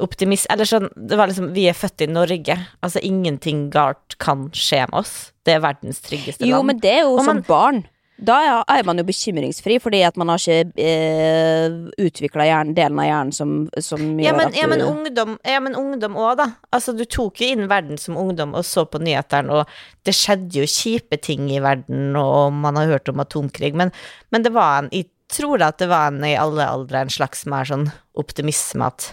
[0.00, 2.56] optimist Eller sånn Det var liksom Vi er født i Norge.
[2.80, 5.14] Altså, ingenting galt kan skje med oss.
[5.44, 6.70] Det er verdens tryggeste Jo, land.
[6.70, 7.82] men det er jo man, som barn.
[8.20, 13.32] Da er- man jo bekymringsfri, fordi at man har ikke eh, utvikla delen av hjernen
[13.32, 16.48] som, som gjør Ja, men, at ja, men ungdom Ja, men ungdom òg, da.
[16.72, 19.68] Altså, du tok jo inn verden som ungdom og så på nyhetene, og
[20.04, 23.92] det skjedde jo kjipe ting i verden, og man har hørt om atomkrig, men,
[24.30, 27.44] men det var en Jeg tror at det var en i alle aldre en slags
[27.46, 27.86] mer sånn
[28.18, 29.12] optimisme at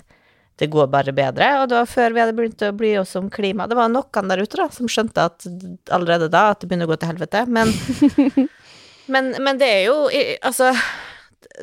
[0.57, 3.27] det går bare bedre, og det var før vi hadde begynt å bry oss om
[3.29, 3.67] klima.
[3.69, 5.45] Det var noen der ute da, som skjønte at
[5.93, 7.69] allerede da at det begynner å gå til helvete, men
[9.13, 9.97] Men, men det er jo
[10.45, 10.71] Altså,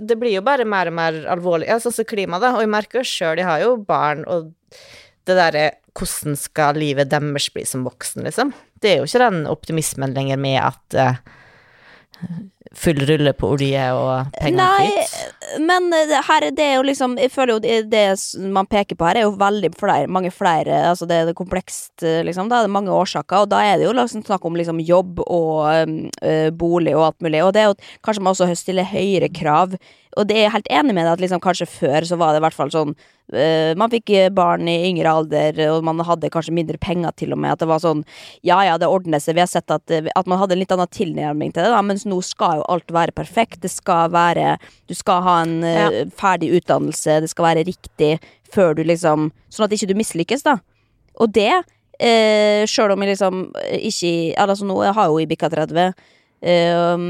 [0.01, 1.69] det blir jo bare mer og mer alvorlig.
[1.71, 2.55] Altså, sånn som klima, da.
[2.57, 4.53] Og jeg merker jo sjøl, jeg har jo barn, og
[5.25, 8.51] det derre hvordan skal livet deres bli som voksen, liksom?
[8.83, 11.21] Det er jo ikke den optimismen lenger med at eh,
[12.79, 15.61] full rulle på olje og penger Nei, flyt.
[15.67, 18.05] men eh, her, det er jo liksom Jeg føler jo det, det
[18.55, 22.03] man peker på her, er jo veldig flere, mange flere Altså det er det komplekst,
[22.03, 22.51] eh, liksom.
[22.51, 25.23] Da er det mange årsaker, og da er det jo liksom snakk om liksom jobb
[25.25, 25.67] og
[26.23, 27.43] eh, bolig og alt mulig.
[27.45, 29.77] Og det er jo kanskje man også stiller høyere krav.
[30.19, 32.41] Og det er jeg helt enig med deg at liksom kanskje før så var det
[32.41, 36.31] i hvert fall sånn uh, Man fikk eh, barn i yngre alder, og man hadde
[36.33, 37.55] kanskje mindre penger til og med.
[37.55, 38.05] At det var sånn
[38.47, 39.39] Ja ja, det ordner seg.
[39.39, 41.83] Vi har sett at, eh, at man hadde en litt annen tilnærming til det, da,
[41.87, 43.63] mens nå skal jo alt være perfekt.
[43.65, 44.57] Det skal være
[44.91, 48.17] Du skal ha en eh, ferdig utdannelse, det skal være riktig
[48.55, 50.59] før du liksom Sånn at ikke du mislykkes, da.
[51.23, 51.53] Og det,
[52.03, 54.13] eh, sjøl om jeg liksom ikke
[54.47, 55.95] Altså nå, jeg har jo i bikka 30.
[56.43, 57.09] eh,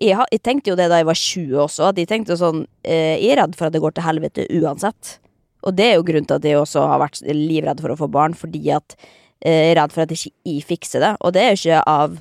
[0.00, 3.16] jeg, jeg tenkte jo det da jeg var 20 også, at jeg tenkte sånn eh,
[3.20, 5.18] Jeg er redd for at det går til helvete uansett.
[5.64, 8.08] Og det er jo grunnen til at jeg også har vært livredd for å få
[8.12, 8.96] barn, fordi at
[9.40, 11.12] eh, jeg er redd for at ikke jeg fikser det.
[11.24, 12.18] Og det er jo ikke av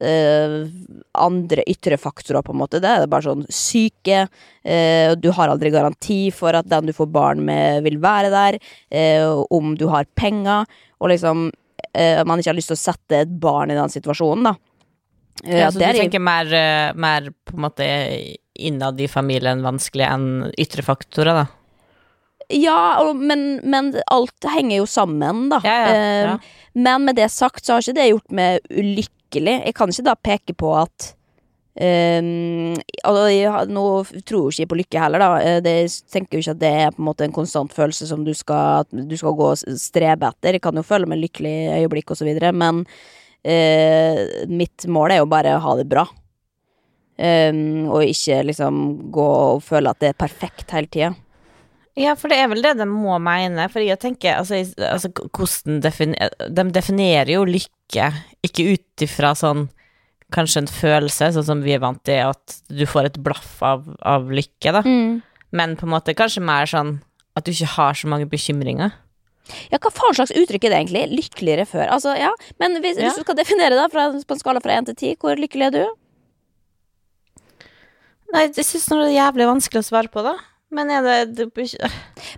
[0.00, 0.56] eh,
[1.18, 2.80] andre ytre faktorer, på en måte.
[2.82, 4.26] Det er bare sånn syke.
[4.64, 8.58] eh, du har aldri garanti for at den du får barn med, vil være der.
[8.90, 10.64] eh, om du har penger.
[11.00, 11.50] Og liksom
[11.94, 14.56] eh, Man ikke har lyst til å sette et barn i den situasjonen, da.
[15.44, 17.86] Ja, så du er- tenker mer, eh, mer på en måte
[18.58, 21.46] innad i familien vanskelig enn ytre faktorer, da?
[22.50, 25.60] Ja, men, men alt henger jo sammen, da.
[25.64, 26.32] Ja, ja, ja.
[26.34, 26.38] Eh,
[26.74, 29.64] Men med det sagt, så har ikke det gjort meg ulykkelig.
[29.66, 31.14] Jeg kan ikke da peke på at
[31.78, 33.82] Um, jeg, nå
[34.26, 35.28] tror jo ikke på lykke heller, da.
[35.38, 38.08] Eh, Det, jeg tenker jo ikke at det er på en måte en konstant følelse
[38.08, 40.56] som du skal, du skal gå og strebe etter.
[40.58, 42.82] Jeg kan jo føle meg lykkelig i øyeblikk og så videre, men
[43.44, 46.06] eh, mitt mål er jo bare å ha det bra.
[47.18, 48.76] Um, og ikke liksom
[49.10, 51.08] gå og føle at det er perfekt hele tida.
[51.98, 53.64] Ja, for det er vel det de må mene.
[53.72, 58.12] For jeg tenker, altså, altså hvordan definer, De definerer jo lykke
[58.46, 59.66] ikke ut ifra sånn
[60.28, 63.86] Kanskje en følelse, sånn som vi er vant til, at du får et blaff av,
[64.04, 64.82] av lykke, da.
[65.56, 66.98] Men på en måte kanskje mer sånn
[67.32, 68.92] at du ikke har så mange bekymringer.
[69.72, 71.06] Ja, hva faen slags uttrykk er det egentlig?
[71.22, 71.86] Lykkeligere før?
[71.94, 74.90] Altså, ja, men hvis, hvis du skal definere det fra, på en skala fra 1
[74.90, 75.82] til 10, hvor lykkelig er du?
[78.34, 80.36] Nei, jeg syns det er jævlig vanskelig å svare på, da.
[80.68, 81.46] Men er det, det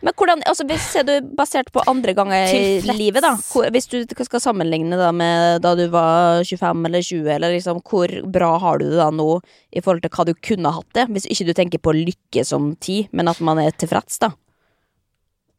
[0.06, 3.32] Men hvordan, altså hvis ser du basert på andre ganger i livet, da
[3.74, 8.12] Hvis du skal sammenligne da med da du var 25 eller 20, eller liksom hvor
[8.30, 9.40] bra har du det da nå
[9.74, 11.08] i forhold til hva du kunne hatt det?
[11.10, 14.30] Hvis ikke du tenker på lykke som tid, men at man er tilfreds, da.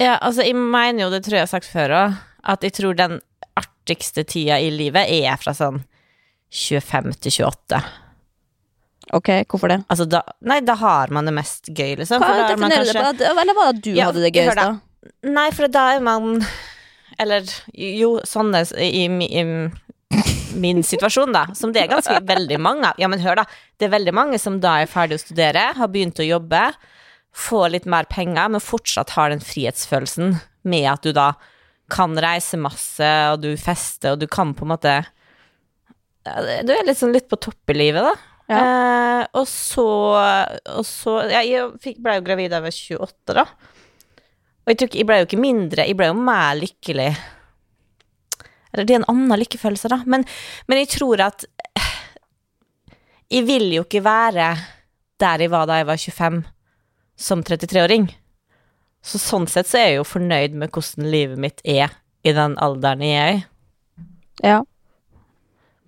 [0.02, 2.20] Ja, altså, jeg mener jo, det tror jeg jeg har sagt før òg,
[2.52, 3.20] at jeg tror den
[3.60, 5.84] artigste tida i livet er fra sånn
[6.52, 7.82] 25 til 28.
[9.18, 9.80] Ok, hvorfor det?
[9.92, 12.22] Altså da Nei, da har man det mest gøy, liksom.
[12.22, 13.32] Hva er man du det på?
[13.32, 15.12] Eller var det du Ja, hadde det gøyest, da.
[15.28, 16.44] Nei, for da er man
[17.20, 19.46] Eller jo, sånn er i, i, i
[20.62, 22.98] min situasjon, da, som det er ganske veldig mange av.
[23.00, 23.46] Ja, men hør, da.
[23.80, 26.64] Det er veldig mange som da er ferdig å studere, har begynt å jobbe,
[27.36, 30.36] får litt mer penger, men fortsatt har den frihetsfølelsen
[30.68, 31.32] med at du da
[31.92, 34.94] kan reise masse, og du fester, og du kan på en måte
[36.24, 38.14] Du er sånn litt på topp i livet, da.
[38.52, 39.86] Eh, og så,
[40.76, 43.46] og så ja, Jeg fikk, ble jo gravid da jeg var 28, da.
[44.62, 47.10] Og jeg, tror jeg ble jo ikke mindre, jeg ble jo mer lykkelig.
[48.72, 50.02] Eller det er en annen lykkefølelse, da.
[50.06, 50.26] Men,
[50.70, 51.48] men jeg tror at
[53.32, 54.52] Jeg vil jo ikke være
[55.22, 56.42] der jeg var da jeg var 25,
[57.20, 58.10] som 33-åring.
[59.02, 62.58] Så sånn sett så er jeg jo fornøyd med hvordan livet mitt er i den
[62.62, 63.40] alderen jeg er i.
[64.46, 64.60] Ja.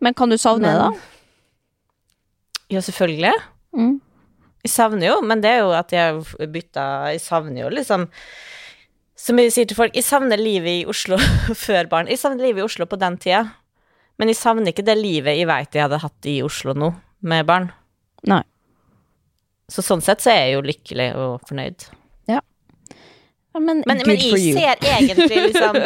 [0.04, 0.90] Men kan du savne det, da?
[2.74, 3.34] Ja, selvfølgelig.
[3.78, 4.00] Mm.
[4.64, 8.06] Jeg savner jo, men det er jo at jeg bytta Jeg savner jo liksom
[9.20, 11.20] Som jeg sier til folk, jeg savner livet i Oslo
[11.66, 12.10] før barn.
[12.12, 13.44] Jeg savner livet i Oslo på den tida.
[14.20, 16.92] Men jeg savner ikke det livet jeg veit jeg hadde hatt i Oslo nå,
[17.26, 17.70] med barn.
[18.30, 18.44] Nei.
[19.72, 21.86] Så sånn sett så er jeg jo lykkelig og fornøyd.
[22.32, 22.42] Ja,
[23.54, 24.58] Men, Men, men for jeg you.
[24.58, 25.78] ser egentlig liksom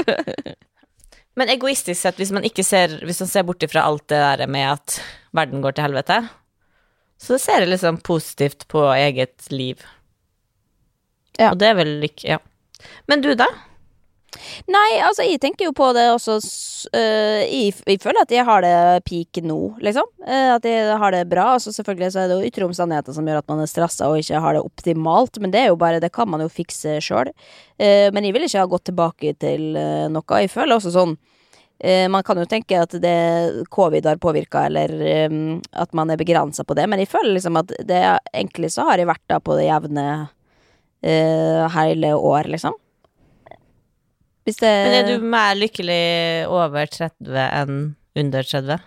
[1.38, 4.48] Men egoistisk sett, hvis man ikke ser Hvis man ser bort ifra alt det der
[4.50, 4.96] med at
[5.38, 6.22] verden går til helvete,
[7.22, 9.84] så ser jeg liksom positivt på eget liv.
[11.38, 11.52] Ja.
[11.52, 12.26] Og det er vel lykke...
[12.26, 12.40] Ja.
[13.12, 13.46] Men du, da?
[14.68, 18.64] Nei, altså, jeg tenker jo på det også øh, jeg, jeg føler at jeg har
[18.66, 18.74] det
[19.08, 20.10] peak nå, liksom.
[20.26, 21.54] Eh, at jeg har det bra.
[21.56, 24.20] Altså, selvfølgelig så er det jo ytre omstendigheter som gjør at man er stressa og
[24.22, 27.32] ikke har det optimalt, men det er jo bare Det kan man jo fikse sjøl.
[27.80, 29.74] men jeg vil ikke ha gått tilbake til
[30.12, 30.42] noe.
[30.42, 31.16] Jeg føler også sånn
[31.80, 36.20] eh, man kan jo tenke at det covid har påvirka, eller um, at man er
[36.20, 38.02] begrensa på det, men jeg føler liksom at det
[38.34, 42.76] egentlig så har jeg vært da på det jevne uh, hele år, liksom.
[44.48, 46.04] Hvis det Men er du mer lykkelig
[46.48, 47.82] over 30 enn
[48.16, 48.86] under 30?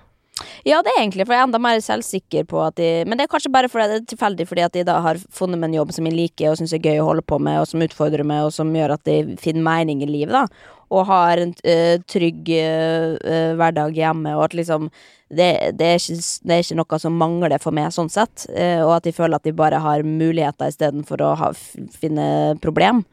[0.64, 3.26] Ja, det er egentlig, for jeg er enda mer selvsikker på at de Men det
[3.26, 5.78] er kanskje bare fordi det er tilfeldig fordi at de da har funnet meg en
[5.80, 8.24] jobb som jeg liker og syns er gøy å holde på med, og som utfordrer
[8.26, 10.46] meg, og som gjør at de finner mening i livet, da.
[10.90, 14.88] Og har en uh, trygg uh, uh, hverdag hjemme, og at liksom
[15.30, 16.18] det, det, er ikke,
[16.48, 18.48] det er ikke noe som mangler for meg, sånn sett.
[18.50, 21.52] og at de føler at de bare har muligheter istedenfor å ha,
[22.00, 22.24] finne
[22.64, 23.04] problem.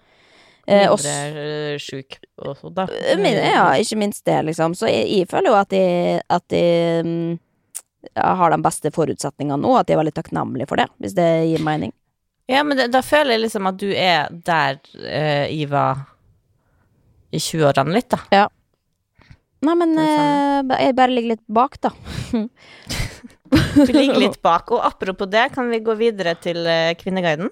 [0.68, 2.88] Eh, Mindre øh, sjuk og sånn, da?
[3.20, 4.76] Min, ja, ikke minst det, liksom.
[4.76, 5.84] Så jeg, jeg føler jo at de,
[6.38, 6.64] at de
[7.08, 7.38] mm,
[8.20, 11.64] har de beste forutsetningene nå, at de er veldig takknemlige for det, hvis det gir
[11.64, 11.96] mening.
[12.52, 16.06] Ja, men det, da føler jeg liksom at du er der uh, jeg var
[17.32, 18.48] i 20-årene litt, da.
[19.66, 21.92] Nei, men eh, jeg bare ligger litt bak, da.
[23.78, 24.70] Vi ligger litt bak.
[24.76, 27.50] Og apropos det, kan vi gå videre til eh, Kvinneguiden?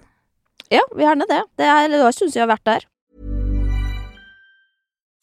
[0.73, 1.41] Ja, gjerne det.
[1.59, 2.85] Det er det syns jeg har vært der.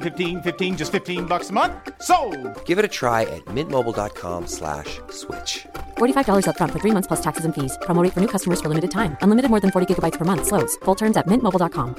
[0.00, 1.74] 15, 15 just 15 bucks a month.
[2.00, 2.16] So,
[2.64, 5.66] Give it a try at mintmobile.com slash switch.
[5.98, 7.76] $45 upfront for three months plus taxes and fees.
[7.82, 9.16] Promo for new customers for limited time.
[9.20, 10.46] Unlimited more than 40 gigabytes per month.
[10.46, 10.76] Slows.
[10.84, 11.94] Full terms at mintmobile.com.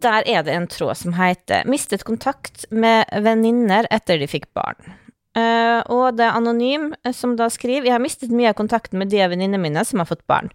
[0.00, 4.92] Der er det en tråd som heter 'Mistet kontakt med venninner etter de fikk barn'.
[5.36, 8.98] Uh, og det er anonym eh, som da skriver 'Jeg har mistet mye av kontakten
[8.98, 10.50] med de venninnene mine som har fått barn'.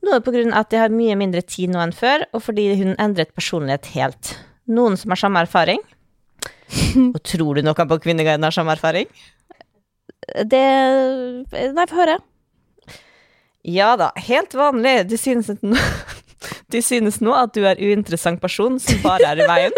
[0.00, 3.34] Noe av at jeg har mye mindre tid nå enn før, og fordi hun endret
[3.36, 4.32] personlighet helt.
[4.70, 5.82] Noen som har samme erfaring?
[7.14, 9.10] Og tror du noen på Kvinneguiden har samme erfaring?
[10.46, 10.64] Det
[11.74, 12.18] Nei, få høre.
[13.66, 14.94] Ja da, helt vanlig.
[15.10, 15.60] De synes, at
[16.72, 19.76] de synes nå at du er uinteressant person som bare er i veien.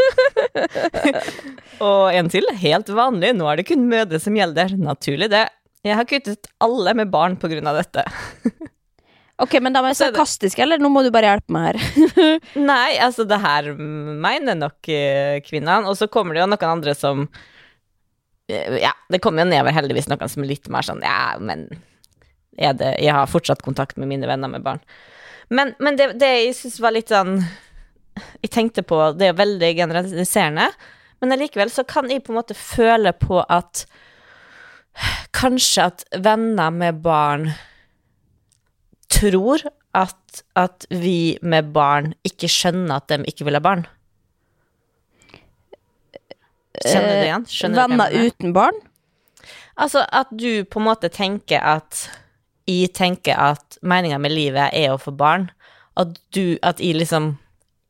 [1.89, 3.33] og en til, helt vanlig.
[3.39, 4.77] Nå er det kun mødre som gjelder.
[4.79, 5.47] Naturlig det.
[5.83, 8.07] Jeg har kuttet alle med barn på grunn av dette.
[9.43, 11.79] Ok, men da var jeg sarkastisk, eller nå må du bare hjelpe meg her.
[12.71, 16.95] Nei, altså det her mener nok eh, kvinnene, og så kommer det jo noen andre
[16.95, 17.25] som
[18.47, 21.67] eh, Ja, det kommer jo nedover heldigvis noen som er litt mer sånn Ja, men
[22.55, 24.83] er det Jeg har fortsatt kontakt med mine venner med barn.
[25.51, 27.41] Men, men det, det jeg syns var litt sånn
[28.45, 30.71] Jeg tenkte på Det er veldig generaliserende,
[31.23, 33.87] men allikevel så kan jeg på en måte føle på at
[35.33, 37.51] Kanskje at venner med barn
[39.13, 39.65] tror
[39.97, 43.85] at, at vi med barn ikke skjønner at de ikke vil ha barn.
[46.83, 47.47] Kjenner du det igjen?
[47.51, 48.81] Skjønner Venner uten barn?
[49.77, 52.09] Altså at du på en måte tenker at
[52.69, 55.51] Jeg tenker at meninga med livet er å få barn.
[55.99, 57.37] At du At jeg liksom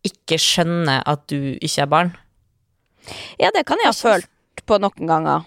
[0.03, 2.09] ikke skjønner at du ikke har barn.
[3.39, 4.27] Ja, det kan jeg ha følt
[4.67, 5.45] på noen ganger.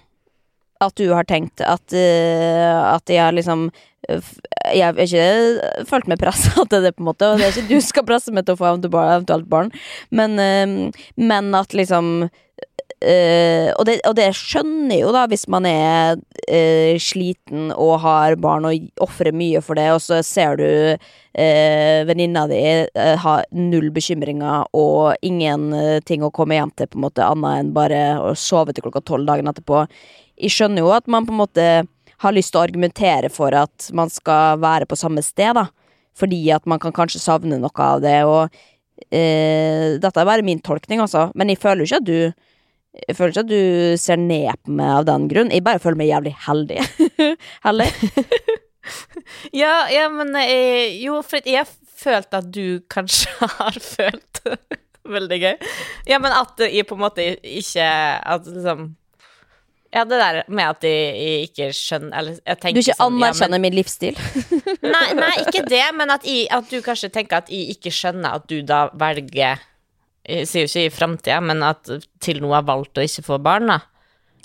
[0.79, 3.73] At du har tenkt at, uh, at jeg har liksom eh,
[4.06, 7.76] Jeg har ikke følt meg pressa til det, på en måte, og det er ikke
[7.76, 9.72] du skal presse meg til å få eventuelt barn,
[10.15, 12.28] men, eh, men at liksom
[13.06, 18.38] Uh, og, det, og det skjønner jo, da, hvis man er uh, sliten og har
[18.41, 20.65] barn og ofrer mye for det, og så ser du
[20.96, 27.06] uh, venninna di uh, ha null bekymringer og ingenting å komme hjem til, på en
[27.06, 29.84] måte, annet enn bare å sove til klokka tolv dagen etterpå.
[30.41, 31.68] Jeg skjønner jo at man på en måte
[32.23, 35.67] har lyst til å argumentere for at man skal være på samme sted, da.
[36.15, 38.56] Fordi at man kan kanskje savne noe av det, og
[39.12, 42.45] eh, Dette er bare min tolkning, altså, men jeg føler jo ikke at du
[42.95, 45.49] jeg føler ikke at du ser ned på meg av den grunn.
[45.51, 46.86] Jeg bare føler meg jævlig heldig.
[47.67, 47.89] heldig.
[49.49, 54.41] Ja, ja, men jeg, Jo, for jeg har følt at du kanskje har følt
[55.06, 55.56] Veldig gøy.
[56.10, 58.91] Ja, men at jeg på en måte ikke At liksom
[59.93, 62.39] Ja, det der med at jeg ikke skjønner Eller
[62.74, 64.17] Du ikke sånn, ja, men- min livsstil.
[64.95, 68.36] Nei, nei, ikke det, men at, jeg, at du kanskje tenker at jeg ikke skjønner
[68.39, 69.62] at du da velger
[70.26, 73.38] Jeg sier jo ikke i framtida, men at til nå har valgt å ikke få
[73.45, 73.80] barn, da.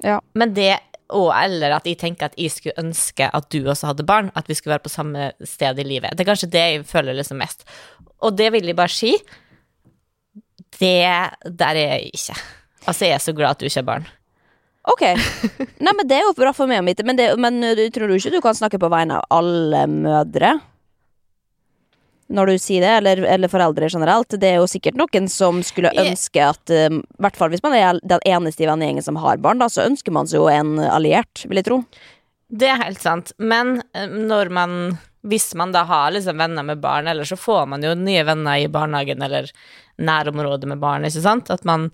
[0.04, 0.18] Ja.
[0.36, 0.74] Men det
[1.10, 4.46] og eller at jeg tenker at jeg skulle ønske at du også hadde barn, at
[4.46, 6.14] vi skulle være på samme sted i livet.
[6.14, 7.64] Det er kanskje det jeg føler liksom mest.
[8.22, 9.16] Og det vil jeg bare si.
[10.78, 10.94] Det
[11.58, 12.36] der er jeg ikke.
[12.86, 14.06] Altså, jeg er så glad at du ikke har barn.
[14.90, 15.04] Ok.
[15.84, 17.06] Nei, men det er jo bra for meg å vite.
[17.06, 20.56] Men, det, men du tror du ikke du kan snakke på vegne av alle mødre?
[22.30, 24.36] Når du sier det, eller, eller foreldre generelt.
[24.38, 27.74] Det er jo sikkert noen som skulle ønske at um, I hvert fall hvis man
[27.74, 30.76] er den eneste i vennegjengen som har barn, da, så ønsker man seg jo en
[30.86, 31.80] alliert, vil jeg tro.
[32.50, 34.72] Det er helt sant, men eh, når man
[35.22, 38.62] Hvis man da har liksom venner med barn, eller så får man jo nye venner
[38.62, 39.50] i barnehagen eller
[40.00, 41.50] nærområdet med barn, ikke sant?
[41.52, 41.90] At man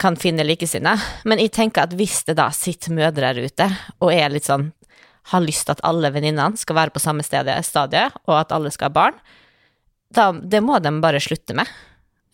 [0.00, 1.00] kan finne likesinnede.
[1.28, 3.68] Men jeg tenker at hvis det da sitter mødre her ute
[4.00, 4.70] og er litt sånn
[5.30, 8.72] Har lyst til at alle venninnene skal være på samme stadie, stadie, og at alle
[8.74, 9.20] skal ha barn,
[10.10, 11.68] da, det må de bare slutte med.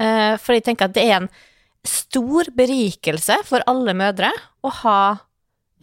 [0.01, 1.29] Eh, for jeg tenker at det er en
[1.85, 4.31] stor berikelse for alle mødre
[4.65, 5.01] å ha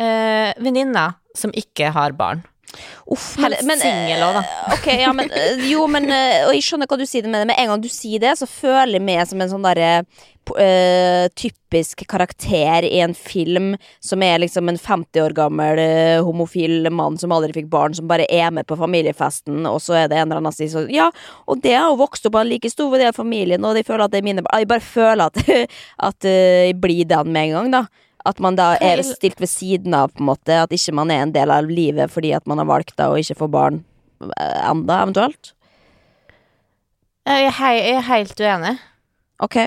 [0.02, 2.42] eh, venninner som ikke har barn.
[3.12, 4.46] Uff, men singel òg, da.
[4.78, 7.32] Okay, ja, men eh, Jo, men eh, Og jeg skjønner hva du sier det.
[7.34, 9.92] Med en gang du sier det, så føler jeg meg som en sånn derre
[10.54, 16.90] eh, typisk karakter i en film som er liksom en 50 år gammel uh, homofil
[16.94, 20.20] mann som aldri fikk barn, som bare er med på familiefesten, og så er det
[20.20, 21.10] en eller annen som sier sånn Ja,
[21.50, 24.06] og det har jo vokst opp, han like stor del av familien, og de føler
[24.06, 24.64] at det er mine barn.
[24.64, 25.42] Jeg bare føler at,
[26.10, 28.05] at uh, jeg blir den med en gang, da.
[28.26, 30.56] At man da er stilt ved siden av, på en måte.
[30.64, 33.20] At ikke man er en del av livet fordi at man har valgt da å
[33.22, 33.84] ikke få barn
[34.26, 35.52] eh, enda, eventuelt.
[37.26, 38.76] Jeg er, helt uenig.
[39.42, 39.58] Ok.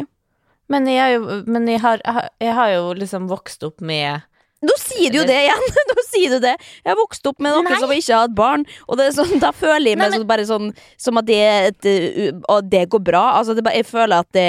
[0.70, 2.02] Men jeg, jo, men jeg, har,
[2.40, 4.24] jeg har- jo liksom vokst opp med
[4.58, 5.66] Nå sier du jo det igjen!
[5.92, 6.56] Nå sier du det.
[6.82, 7.76] Jeg har vokst opp med noen Nei.
[7.78, 10.18] som ikke har hatt barn, og det er sånn, da føler jeg meg Nei, men-
[10.24, 11.88] sånn, bare sånn som at det, et,
[12.50, 13.20] uh, det går bra.
[13.38, 14.48] Altså, det, jeg føler at det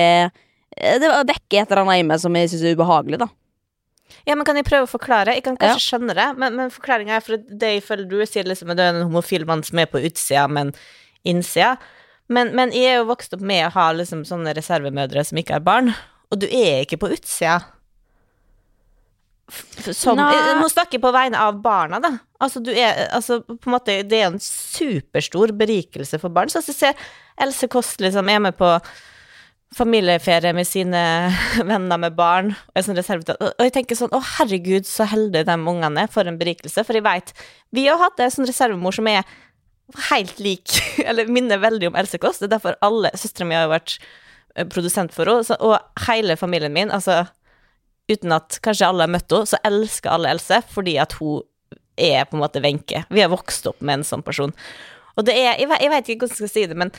[0.80, 3.28] Det vekker et eller annet i meg som jeg syns er ubehagelig, da.
[4.28, 5.38] Ja, men Kan jeg prøve å forklare?
[5.38, 8.48] Jeg kan kanskje skjønne det, men, men forklaringa er for det jeg føler du sier,
[8.48, 10.74] liksom, at du er en homofil mann som er på utsida, men
[11.28, 11.76] innsida.
[12.30, 15.58] Men, men jeg er jo vokst opp med å ha liksom sånne reservemødre som ikke
[15.58, 15.94] har barn,
[16.30, 17.60] og du er ikke på utsida.
[19.50, 20.28] Nei.
[20.36, 22.12] jeg, nå snakker jeg på vegne av barna, da.
[22.44, 26.52] Altså, du er, altså, på en måte, det er en superstor berikelse for barn.
[26.52, 27.10] Så hvis du ser
[27.42, 28.70] Else Kåss liksom er med på
[29.76, 31.02] familieferie med sine
[31.72, 33.28] venner med barn, og jeg, sånn.
[33.38, 36.82] Og jeg tenker sånn, å herregud, så heldige de ungene er, for en berikelse.
[36.88, 37.34] For jeg veit
[37.76, 39.22] Vi har hatt en sånn reservemor som er
[40.10, 40.74] helt lik,
[41.08, 42.42] eller minner veldig om Else Kåss.
[42.42, 43.98] Det er derfor alle Søstera mi har vært
[44.56, 47.24] eh, produsent for henne, og hele familien min, altså
[48.10, 51.44] uten at kanskje alle har møtt henne, så elsker alle Else fordi at hun
[52.00, 53.04] er på en måte Wenche.
[53.13, 54.54] Vi har vokst opp med en sånn person.
[55.20, 56.94] Og det er Jeg, ve- jeg vet ikke hvordan jeg skal si det, men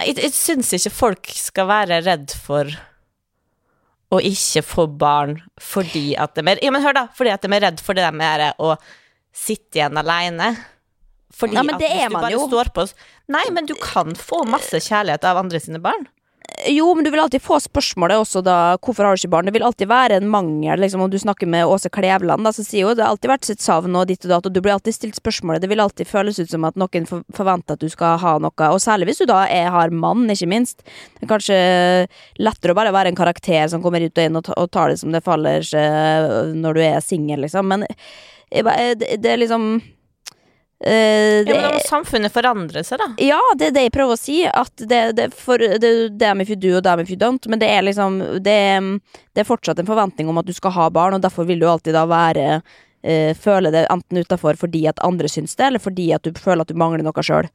[0.00, 2.70] jeg, jeg syns ikke folk skal være redd for
[4.14, 7.06] å ikke få barn fordi at de er Ja, men hør, da.
[7.16, 8.74] Fordi at de er redd for det med å
[9.34, 10.52] sitte igjen aleine.
[11.34, 12.44] Fordi Ja, at hvis du bare jo.
[12.46, 12.86] står på
[13.34, 16.06] Nei, men du kan få masse kjærlighet av andre sine barn.
[16.68, 19.48] Jo, men du vil alltid få spørsmålet også da Hvorfor har du ikke barn?
[19.48, 20.78] Det vil alltid være en mangel.
[20.80, 23.48] Liksom, om du snakker med Åse Klevland, da, så sier hun det har alltid vært
[23.48, 25.64] sitt savn og ditt og datt, og du blir alltid stilt spørsmålet.
[25.64, 28.78] Det vil alltid føles ut som at noen forventer at du skal ha noe, og
[28.82, 30.86] særlig hvis du da er, har mann, ikke minst.
[31.18, 31.58] Det er kanskje
[32.38, 35.00] lettere å bare være en karakter som kommer ut og inn og, og tar det
[35.02, 37.66] som det faller seg når du er singel, liksom.
[37.72, 37.88] Men
[38.54, 39.80] det, det er liksom
[40.80, 43.10] eh, Ja, men da må samfunnet forandre seg, da.
[43.22, 44.38] ja, det er det jeg prøver å si.
[44.48, 47.46] At det, det, for, det er damn if you do og damn if you don't.
[47.50, 48.58] Men det er liksom det,
[49.34, 51.68] det er fortsatt en forventning om at du skal ha barn, og derfor vil du
[51.70, 56.10] alltid da være uh, Føle det enten utafor fordi at andre syns det, eller fordi
[56.16, 57.50] at du føler at du mangler noe sjøl.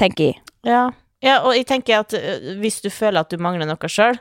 [0.00, 0.42] Tenker jeg.
[0.64, 0.84] Ja.
[1.24, 4.16] ja, og jeg tenker at øh, hvis du føler at du mangler noe sjøl,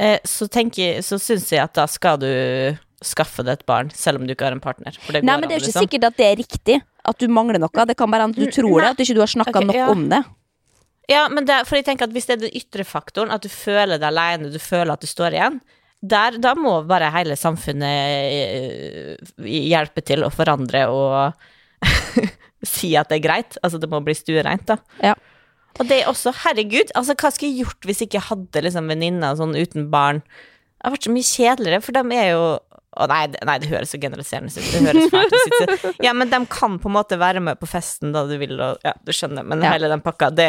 [0.00, 2.32] uh, så tenker så syns jeg at da skal du
[3.02, 4.96] skaffe deg et barn, selv om du ikke har en partner.
[4.96, 5.86] Det Nei, men det er jo ikke liksom.
[5.86, 6.78] sikkert at det er riktig.
[7.08, 7.86] At du mangler noe.
[7.88, 9.90] Det kan være at du tror det, at du ikke har snakka okay, nok ja.
[9.90, 10.22] om det.
[11.10, 13.50] Ja, men det, for jeg tenker at hvis det er den ytre faktoren, at du
[13.50, 15.58] føler deg aleine, du føler at du står igjen,
[16.02, 21.44] der, da må bare hele samfunnet eh, hjelpe til å forandre og
[22.74, 23.58] si at det er greit.
[23.62, 24.78] Altså, det må bli stuereint, da.
[25.02, 25.14] Ja.
[25.80, 28.90] Og det er også, herregud, altså hva skulle jeg gjort hvis jeg ikke hadde liksom
[28.92, 30.20] venninner sånn uten barn?
[30.22, 32.44] Det har vært så mye kjedeligere, for de er jo
[32.92, 34.66] å nei, nei, det høres så generaliserende ut.
[34.68, 35.84] Det høres fælt ut.
[36.06, 38.82] Ja, men de kan på en måte være med på festen da du vil, og
[38.84, 39.46] ja, du skjønner.
[39.48, 39.70] Men Ja.
[39.72, 40.48] hele den pakka, det,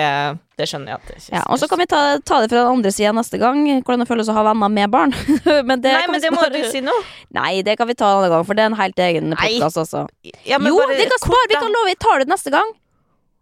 [0.60, 2.66] det skjønner jeg at det ikke Ja, og så kan vi ta, ta det fra
[2.66, 5.16] den andre sida neste gang, hvordan det føles å ha venner med barn.
[5.70, 6.96] men det Nei, men det må du si nå.
[7.40, 9.80] Nei, det kan vi ta en annen gang, for det er en helt egen podkast
[9.86, 10.06] også.
[10.44, 12.76] Ja, men jo, bare vi kan spare, vi kan love, vi tar det neste gang.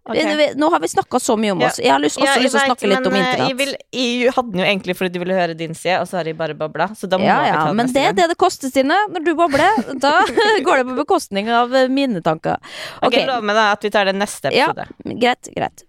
[0.10, 0.16] Ok.
[0.16, 1.78] Vi- Nå har vi snakka så mye om oss.
[1.80, 3.49] Jeg har lyst, også Ja, jeg lyst til å snakke litt om eh, internett.
[3.49, 6.18] Jeg, vil, jeg hadde den jo egentlig fordi du ville høre din side, og så
[6.18, 6.89] har jeg bare babla.
[6.97, 8.97] Så da må ja, vi ja, ta men det er det det koster, Stine.
[9.14, 10.16] Når du babler, da
[10.68, 12.58] går det på bekostning av eh, mine tanker.
[13.02, 14.89] Ok, okay Lov meg da at vi tar det neste episode.
[14.89, 15.20] Ja.
[15.22, 15.86] greit, greit.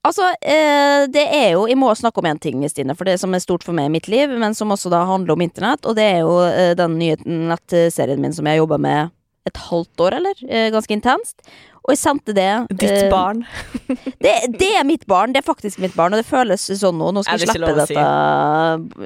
[0.00, 3.34] Altså, eh, det er jo Jeg må snakke om én ting, Stine, for det som
[3.36, 5.96] er stort for meg i mitt liv, men som også da handler om internett, og
[5.98, 9.10] det er jo eh, den nye nettserien min som jeg har jobba med
[9.48, 10.40] et halvt år, eller?
[10.48, 11.44] Eh, ganske intenst.
[11.86, 13.38] Og jeg sendte det Ditt eh, barn.
[14.24, 15.32] det, det er mitt barn.
[15.32, 17.08] Det er faktisk mitt barn, og det føles sånn nå.
[17.16, 18.04] Nå skal jeg slippe dette.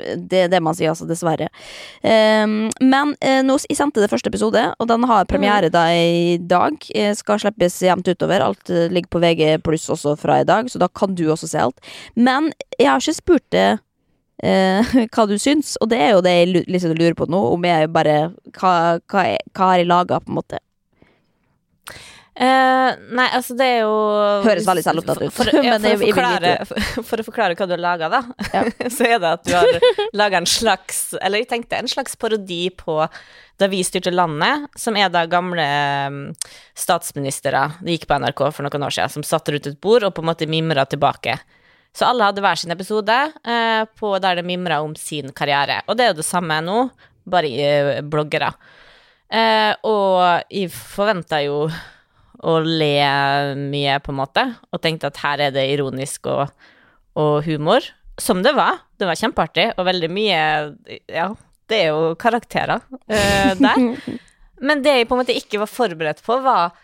[0.03, 0.16] si?
[0.31, 1.07] Det er det man sier, altså.
[1.09, 1.47] Dessverre.
[2.03, 6.37] Um, men eh, nå, jeg sendte det første episode, og den har premiere da i
[6.43, 6.77] dag.
[6.95, 8.43] Eh, skal slippes jevnt utover.
[8.51, 11.62] Alt ligger på VG pluss også fra i dag, så da kan du også se
[11.62, 11.79] alt.
[12.18, 13.68] Men jeg har ikke spurt det
[15.14, 17.39] hva du syns, og det er jo det jeg liksom lurer på nå.
[17.55, 18.16] Om jeg bare
[18.59, 18.72] Hva,
[19.09, 20.59] hva, er- hva har jeg laga, på en måte?
[22.35, 23.91] Eh, nei, altså det er jo
[24.43, 26.55] Høres veldig selvopptatt ut, For, for, ja, men for, å forklare,
[27.09, 28.20] for, å forklare hva du har laga, da,
[28.51, 28.64] Ja.
[28.97, 29.87] så er det at du har
[30.18, 32.99] laga en slags Eller jeg tenkte en slags parodi på
[33.62, 35.62] da vi styrte landet, som er da gamle
[36.11, 36.16] um,
[36.74, 40.11] statsministre Det gikk på NRK for noen år siden, som satt rundt et bord og
[40.16, 41.37] på en måte mimra tilbake.
[41.95, 45.85] Så alle hadde hver sin episode uh, på der det mimra om sin karriere.
[45.87, 46.80] Og det er jo det samme nå,
[47.30, 48.51] bare i uh, bloggere.
[49.87, 51.62] Og jeg forventa jo
[52.45, 52.95] å le
[53.59, 56.53] mye, på en måte, og tenkte at her er det ironisk og,
[57.18, 57.86] og humor.
[58.20, 58.84] Som det var.
[59.01, 60.42] Det var kjempeartig, og veldig mye
[61.11, 61.32] Ja,
[61.70, 63.86] det er jo karakterer uh, der.
[64.66, 66.76] Men det jeg på en måte ikke var forberedt på, var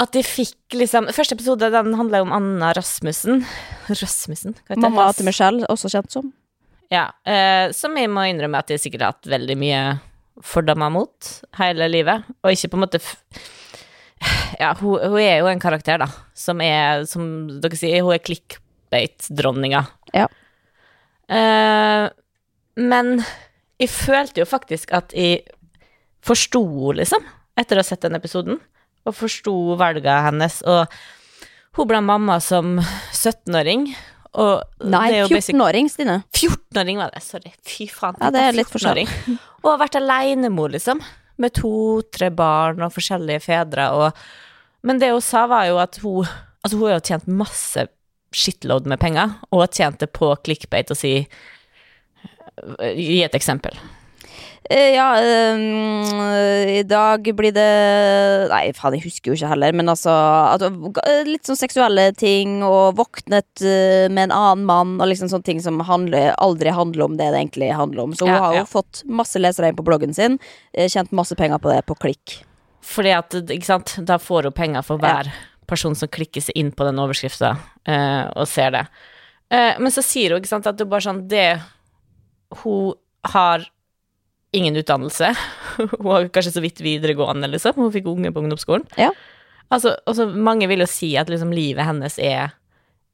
[0.00, 3.42] at de fikk liksom Første episode den handla om Anna Rasmussen.
[3.88, 4.54] Rasmussen?
[4.64, 4.84] Hva heter det?
[4.84, 6.30] Mamma til Michelle, også kjent som.
[6.90, 9.80] Ja, eh, som jeg må innrømme at jeg sikkert har hatt veldig mye
[10.44, 13.00] fordommer mot hele livet, og ikke på en måte
[14.58, 17.24] Ja, hun, hun er jo en karakter, da, som er, som
[17.62, 19.84] dere sier, hun er clickbait-dronninga.
[20.16, 20.26] Ja.
[21.30, 22.08] Uh,
[22.80, 23.20] men
[23.80, 25.44] jeg følte jo faktisk at jeg
[26.26, 26.62] forsto,
[26.96, 27.24] liksom,
[27.60, 28.58] etter å ha sett den episoden,
[29.08, 30.90] og forsto valga hennes, og
[31.78, 32.78] hun ble mamma som
[33.14, 33.86] 17-åring,
[34.40, 36.18] og Nei, det er jo basic- 14-åring, Stine.
[36.36, 37.50] 14-åring var det, sorry.
[37.66, 38.18] Fy faen.
[38.20, 39.08] Ja, det er litt for 14-åring.
[39.64, 41.00] Og har vært alenemor, liksom.
[41.40, 43.88] Med to-tre barn og forskjellige fedre.
[43.96, 44.20] Og...
[44.86, 46.28] Men det hun sa, var jo at hun
[46.60, 47.86] Altså, hun har tjent masse
[48.36, 51.14] shitload med penger, og tjente på clickbait og si
[52.92, 53.72] Gi et eksempel.
[54.68, 57.64] Eh, ja, eh, i dag blir det
[58.52, 62.60] Nei, faen, jeg husker jo ikke heller, men altså at, eh, Litt sånn seksuelle ting,
[62.66, 67.06] og våknet eh, med en annen mann, og liksom sånne ting som handler, aldri handler
[67.08, 68.14] om det det egentlig handler om.
[68.14, 68.68] Så hun Ja, har jo ja.
[68.68, 70.38] fått masse lesere inn på bloggen sin,
[70.74, 72.36] eh, tjent masse penger på det på klikk.
[72.84, 75.32] Fordi at, ikke sant, da får hun penger for hver
[75.66, 77.56] person som klikker seg inn på den overskrifta
[77.86, 78.86] eh, og ser det.
[79.50, 81.60] Eh, men så sier hun, ikke sant, at det er bare sånn det
[82.62, 82.94] Hun
[83.30, 83.66] har
[84.56, 85.32] ingen utdannelse.
[85.76, 87.76] hun har kanskje så vidt videregående, liksom.
[87.78, 88.86] Hun fikk unge på ungdomsskolen.
[89.00, 89.12] Ja.
[89.70, 92.56] Altså, også, mange vil jo si at liksom livet hennes er,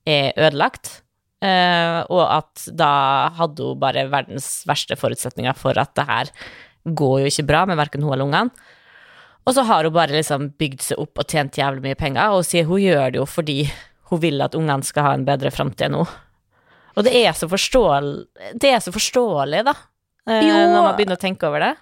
[0.08, 1.00] er ødelagt.
[1.44, 2.92] Uh, og at da
[3.36, 6.30] hadde hun bare verdens verste forutsetninger for at det her
[6.96, 8.72] går jo ikke bra med verken hun eller ungene.
[9.46, 12.46] Og så har hun bare liksom bygd seg opp og tjent jævlig mye penger, og
[12.46, 13.58] sier hun gjør det jo fordi
[14.10, 16.22] hun vil at ungene skal ha en bedre framtid enn henne.
[16.96, 18.24] Og det er så forståelig,
[18.56, 19.74] det er så forståelig, da.
[20.26, 21.74] Når man begynner å tenke over det.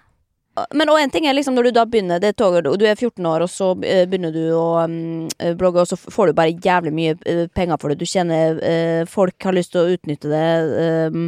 [0.71, 3.27] Men og en ting er liksom når du da begynner det toget, du er 14
[3.27, 6.93] år, og så eh, begynner du å eh, blogge, og så får du bare jævlig
[6.95, 7.99] mye uh, penger for det.
[7.99, 10.47] Du kjenner uh, Folk har lyst til å utnytte det.
[11.11, 11.27] Um,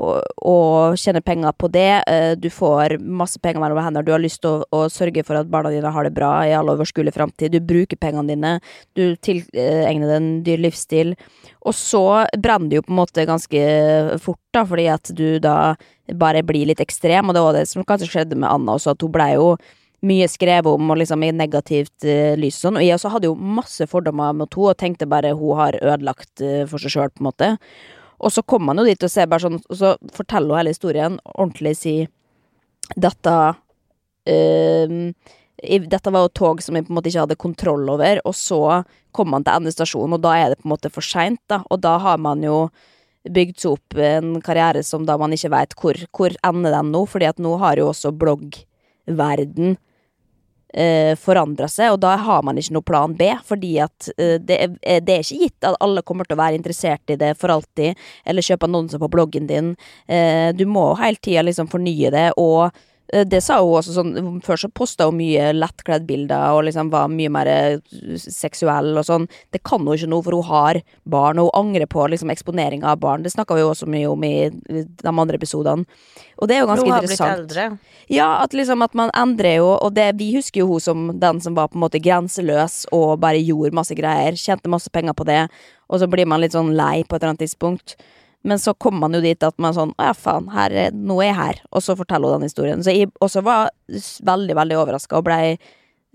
[0.00, 1.88] og, og tjene penger på det.
[2.06, 4.06] Uh, Du får masse penger mellom hendene.
[4.06, 6.54] Du har lyst til å, å sørge for at barna dine har det bra i
[6.54, 7.56] all overskuelig framtid.
[7.56, 8.54] Du bruker pengene dine.
[8.94, 11.16] Du tilegner deg en dyr livsstil.
[11.68, 12.02] Og så
[12.40, 13.64] brenner det jo på en måte ganske
[14.22, 15.74] fort, da, fordi at du da
[16.16, 17.28] bare blir litt ekstrem.
[17.28, 19.52] Og det var det som kanskje skjedde med Anna også, at hun blei jo
[20.08, 22.80] mye skrevet om og liksom i negativt uh, lys og sånn.
[22.80, 26.40] Og jeg også hadde jo masse fordommer mot henne og tenkte bare hun har ødelagt
[26.40, 27.50] uh, for seg sjøl, på en måte.
[28.20, 30.74] Og så kom man jo dit og ser bare sånn, og så forteller hun hele
[30.74, 31.94] historien ordentlig, si
[33.00, 33.36] dette
[34.28, 38.22] ehm, i, dette var jo tog som vi på en måte ikke hadde kontroll over,
[38.24, 38.60] og så
[39.12, 41.62] kom man til endestasjonen, og da er det på en måte for seint, da.
[41.70, 42.68] Og da har man jo
[43.28, 47.04] bygd seg opp en karriere som da man ikke veit hvor, hvor ender den nå,
[47.10, 49.76] fordi at nå har jo også bloggverden
[50.72, 54.56] eh, forandra seg, og da har man ikke noe plan B, fordi at eh, det,
[54.56, 57.34] er, eh, det er ikke gitt at alle kommer til å være interessert i det
[57.40, 59.74] for alltid, eller kjøpe annonser på bloggen din.
[60.08, 62.70] Eh, du må hele tida liksom fornye det, og
[63.10, 67.10] det sa hun også sånn Før så posta hun mye lettkledd bilder og liksom var
[67.12, 69.26] mye mer eh, seksuell og sånn.
[69.54, 70.80] Det kan hun ikke nå, for hun har
[71.10, 73.24] barn, og hun angrer på liksom eksponeringa av barn.
[73.26, 75.86] Det snakka vi jo også mye om i i de andre episodene.
[76.40, 77.66] Og det er jo ganske hun har blitt eldre.
[78.10, 81.42] Ja, at liksom at man endrer jo, og det, vi husker jo hun som den
[81.44, 85.26] som var på en måte grenseløs og bare gjorde masse greier, tjente masse penger på
[85.28, 85.42] det,
[85.90, 87.96] og så blir man litt sånn lei på et eller annet tidspunkt.
[88.42, 91.18] Men så kommer man jo dit at man sånn, å ja faen, her, er- nå
[91.20, 92.80] er jeg her, og så forteller hun den historien.
[92.84, 93.68] Så jeg også var
[94.24, 95.58] veldig, veldig overraska og blei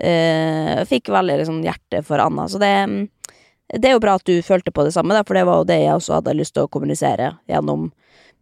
[0.03, 2.71] øh, Fikk veldig liksom hjerte for Anna, så det
[3.73, 5.65] det er jo bra at du følte på det samme, da, for det var jo
[5.65, 7.88] det jeg også hadde lyst til å kommunisere gjennom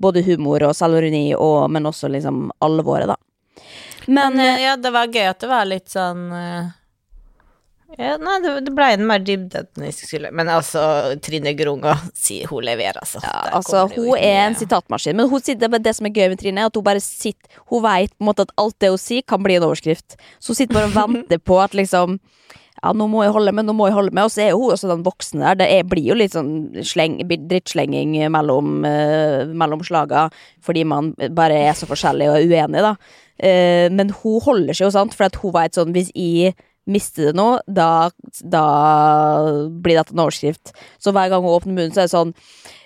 [0.04, 3.16] både humor og selvironi, og, men også liksom alvoret, da.
[4.12, 6.68] Men men, ja, det var gøy at det var litt sånn eh,
[7.98, 10.82] ja, Nei, det, det ble en mer dybden jeg skulle Men altså,
[11.24, 11.96] Trine Grunga,
[12.50, 13.22] hun leverer, altså.
[13.22, 15.20] Ja, altså, hun er en sitatmaskin.
[15.20, 18.14] Men sitter, det som er gøy med Trine, er at hun bare sitter Hun vet
[18.16, 20.18] på en måte at alt det hun sier, kan bli en overskrift.
[20.40, 22.20] Så hun sitter bare og venter på at liksom
[22.84, 24.28] ja, nå må jeg holde med, nå må jeg holde med.
[24.28, 25.60] Og så er hun også den voksne der.
[25.62, 26.52] Det er, blir jo litt sånn
[26.84, 30.26] sleng, drittslenging mellom, uh, mellom slaga,
[30.64, 32.98] fordi man bare er så forskjellig og uenig, da.
[33.40, 36.52] Uh, men hun holder seg jo, sant, for at hun vet sånn Hvis jeg
[36.90, 38.12] mister det nå, da,
[38.44, 38.64] da
[39.70, 40.74] blir dette en overskrift.
[41.00, 42.34] Så hver gang hun åpner munnen, så er det sånn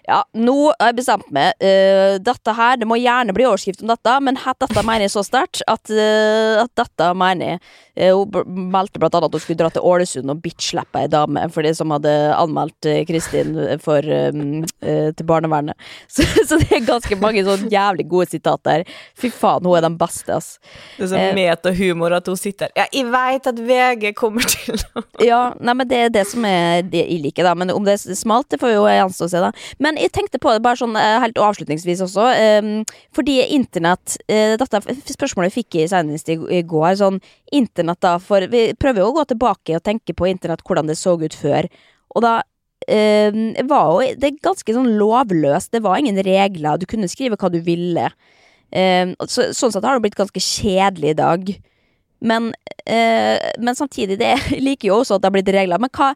[0.07, 1.57] ja, nå har jeg bestemt meg.
[1.59, 5.23] Uh, dette her, Det må gjerne bli overskrift om dette, men dette mener jeg så
[5.27, 7.61] sterkt at, uh, at dette mener jeg.
[7.97, 11.47] Eh, hun meldte blant annet at hun skulle dra til Ålesund og bitch-slappe ei dame
[11.49, 15.73] for det som hadde anmeldt Kristin for, til barnevernet.
[16.13, 18.85] Så, så det er ganske mange sånn jævlig gode sitater.
[19.17, 20.61] Fy faen, hun er den beste, ass.
[20.95, 24.79] Det er sånn metahumor at hun sitter Ja, jeg veit at VG kommer til
[25.25, 27.55] Ja, nei, men det er det som er det jeg liker, da.
[27.57, 29.51] Men om det er smalt, det får jo gjenstå å se, da.
[29.83, 32.71] Men jeg tenkte på det bare sånn eh, helt avslutningsvis også, ehm,
[33.15, 34.81] fordi internett eh, Dette
[35.11, 36.37] spørsmålet fikk jeg senest i,
[36.67, 36.97] går.
[36.99, 37.19] Sånn
[37.55, 40.97] internett, da, for vi prøver jo å gå tilbake og tenke på internett, hvordan det
[40.99, 41.69] så ut før.
[42.15, 42.33] Og da
[42.87, 45.73] ehm, var jo det ganske sånn lovløst.
[45.75, 46.81] Det var ingen regler.
[46.81, 48.09] Du kunne skrive hva du ville.
[48.71, 51.55] Ehm, så, sånn sett har det blitt ganske kjedelig i dag.
[52.19, 52.51] Men,
[52.85, 54.35] eh, men samtidig, det
[54.67, 55.81] liker jo også at det har blitt regler.
[55.81, 56.13] Men hva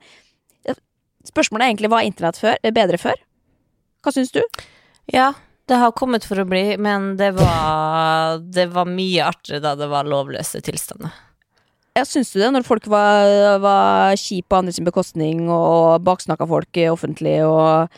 [1.22, 3.20] Spørsmålet er egentlig var internett før, bedre før?
[4.02, 4.42] Hva syns du?
[5.14, 5.32] Ja,
[5.70, 9.90] det har kommet for å bli, men det var, det var mye artigere da det
[9.92, 11.14] var lovløse tilstander.
[11.98, 16.48] Ja, syns du det, når folk var, var kjipe på andre sin bekostning og baksnakka
[16.48, 17.92] folk offentlig og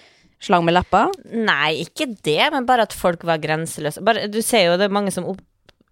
[0.44, 1.06] slang med leppa?
[1.30, 4.02] Nei, ikke det, men bare at folk var grenseløse.
[4.06, 5.42] Bare, du ser jo det er mange som opp,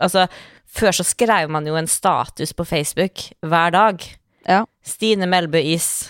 [0.02, 0.26] Altså,
[0.66, 4.02] før så skrev man jo en status på Facebook hver dag.
[4.50, 4.64] Ja.
[4.82, 6.10] Stine Melbø Is.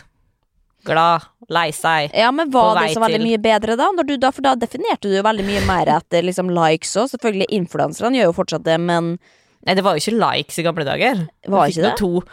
[0.86, 2.14] Glad, lei seg.
[2.18, 3.90] Ja, men var det så veldig til- mye bedre da?
[4.04, 4.32] Du, da?
[4.32, 7.12] For da definerte du jo veldig mye mer etter liksom likes òg.
[7.14, 9.18] Selvfølgelig, influenserne gjør jo fortsatt det, men
[9.62, 11.20] Nei, det var jo ikke likes i gamle dager.
[11.46, 11.98] Var ikke det?
[12.00, 12.24] To.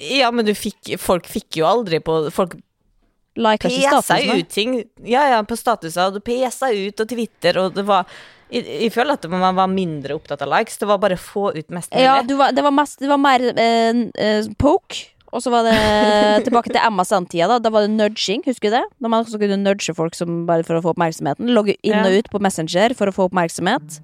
[0.00, 2.54] Ja, men du fikk Folk fikk jo aldri på Folk
[3.36, 4.78] like, pesa ut ting.
[5.04, 6.06] Ja, ja, på statuser.
[6.08, 8.06] Og du pesa ut, og Twitter, og det var
[8.52, 10.76] jeg, føler at man var mindre opptatt av likes.
[10.80, 12.04] Det var bare å få ut mest mulig.
[12.04, 15.06] Ja, du var, det, var mest, det var mer eh, eh, poke.
[15.32, 15.76] Og så var det
[16.46, 17.48] tilbake til Emma Sand-tida.
[17.54, 18.84] Da Da var det nudging, husker du det?
[19.00, 21.52] Da man også kunne nudge folk som bare for å få oppmerksomheten.
[21.56, 24.00] Logge inn og ut på Messenger for å få oppmerksomhet.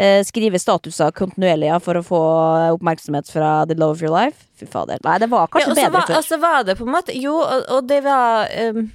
[0.00, 2.20] Eh, skrive statuser kontinuerlig for å få
[2.78, 4.46] oppmerksomhet fra the love of your life.
[4.56, 5.00] Fy fader.
[5.04, 6.16] Nei, det var kanskje ja, bedre var, før.
[6.16, 8.88] Og så var det på en måte Jo, og, og det var um,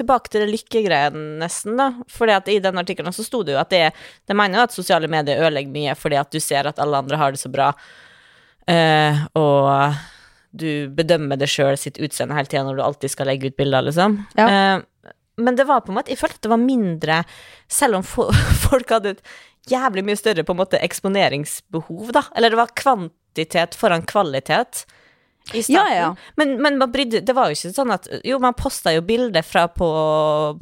[0.00, 1.88] Tilbake til det lykkegreien, nesten, da.
[2.10, 3.88] Fordi at i den artikkelen så sto det jo at det
[4.26, 7.18] Det mener jo at sosiale medier ødelegger mye fordi at du ser at alle andre
[7.18, 7.72] har det så bra,
[8.70, 9.66] uh, og
[10.50, 13.86] du bedømmer det sjøl sitt utseende hele tida når du alltid skal legge ut bilder,
[13.86, 14.18] liksom.
[14.38, 14.48] Ja.
[14.48, 17.14] Uh, men det var på en måte Jeg følte at det var mindre
[17.70, 18.02] Selv om
[18.66, 19.22] folk hadde et
[19.70, 22.22] jævlig mye større på en måte eksponeringsbehov, da.
[22.34, 24.86] Eller det var kvantitet foran kvalitet.
[25.52, 25.74] I starten.
[25.76, 26.08] Ja, ja.
[26.40, 29.44] Men, men man brydde, det var jo ikke sånn at Jo, man posta jo bilder
[29.46, 29.90] fra på,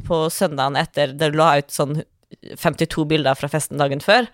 [0.02, 2.02] på søndagen etter du la ut sånn
[2.58, 4.28] 52 bilder fra festen dagen før.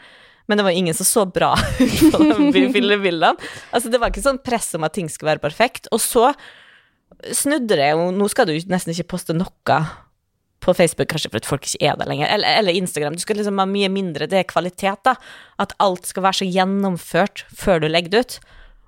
[0.46, 2.20] Men det var ingen som så bra ut på
[2.52, 3.34] de bildene.
[3.74, 5.88] Altså, det var ikke sånn press om at ting skulle være perfekt.
[5.94, 6.32] Og så
[7.32, 9.78] snudde det jo Nå skal du nesten ikke poste noe
[10.64, 13.16] på Facebook, kanskje fordi folk ikke er der lenger, eller, eller Instagram.
[13.18, 14.28] Du skal liksom ha mye mindre.
[14.30, 15.12] Det er kvalitet, da.
[15.60, 18.38] At alt skal være så gjennomført før du legger det ut.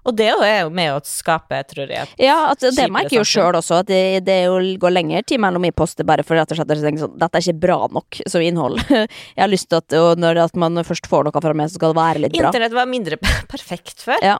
[0.06, 3.28] Og det er jo med å skape, tror jeg, Ja, at det merker jeg jo
[3.28, 6.52] sjøl også, at det, det er går lengre tid mellom i poster bare for rett
[6.52, 8.82] og slett å tenke sånn Dette er ikke bra nok som innhold.
[9.36, 11.80] Jeg har lyst til at og når at man først får noe fra meg, så
[11.80, 12.50] skal det være litt bra.
[12.50, 13.18] Internett var mindre
[13.54, 14.20] perfekt før.
[14.22, 14.36] Ja.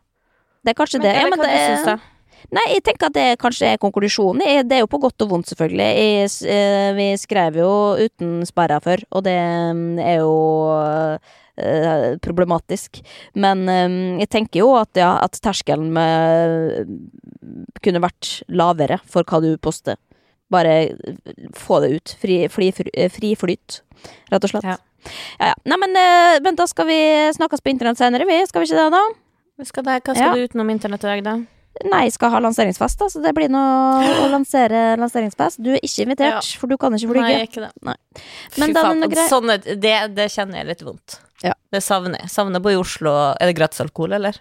[0.62, 1.17] Det er kanskje Men det.
[1.17, 1.97] Ja, men det syns da?
[2.55, 4.45] Nei, jeg tenker at det kanskje er konklusjonen.
[4.69, 5.87] Det er jo på godt og vondt, selvfølgelig.
[5.99, 9.39] Jeg, eh, vi skrev jo uten sperra før, og det
[9.75, 10.37] mm, er jo
[11.57, 13.03] eh, problematisk.
[13.35, 16.91] Men eh, jeg tenker jo at, ja, at terskelen med,
[17.85, 19.99] kunne vært lavere for hva du poster.
[20.53, 20.95] Bare
[21.59, 22.17] få det ut.
[22.23, 23.81] Fri, fri, fri flyt,
[24.31, 24.69] rett og slett.
[24.77, 24.79] Ja.
[25.39, 25.57] Ja, ja.
[25.69, 26.99] Nei, men, eh, men da skal vi
[27.37, 28.39] snakkes på internett senere, vi.
[28.47, 29.65] Skal vi ikke det, da?
[29.65, 31.37] Skal det, hva skal du utenom internett i dag, da?
[31.85, 35.61] Nei, skal ha lanseringsfest, da, så det blir noe å lansere lanseringsfest.
[35.62, 37.39] Du er ikke invitert, for du kan ikke flyge.
[37.51, 37.70] ikke det.
[37.85, 37.99] Men
[38.57, 41.20] Fy faen, grei- sånne, det, det kjenner jeg litt vondt.
[41.45, 41.53] Ja.
[41.72, 42.33] Det savner jeg.
[42.33, 43.12] Savner på i Oslo.
[43.37, 44.39] Er det gratis alkohol, eller?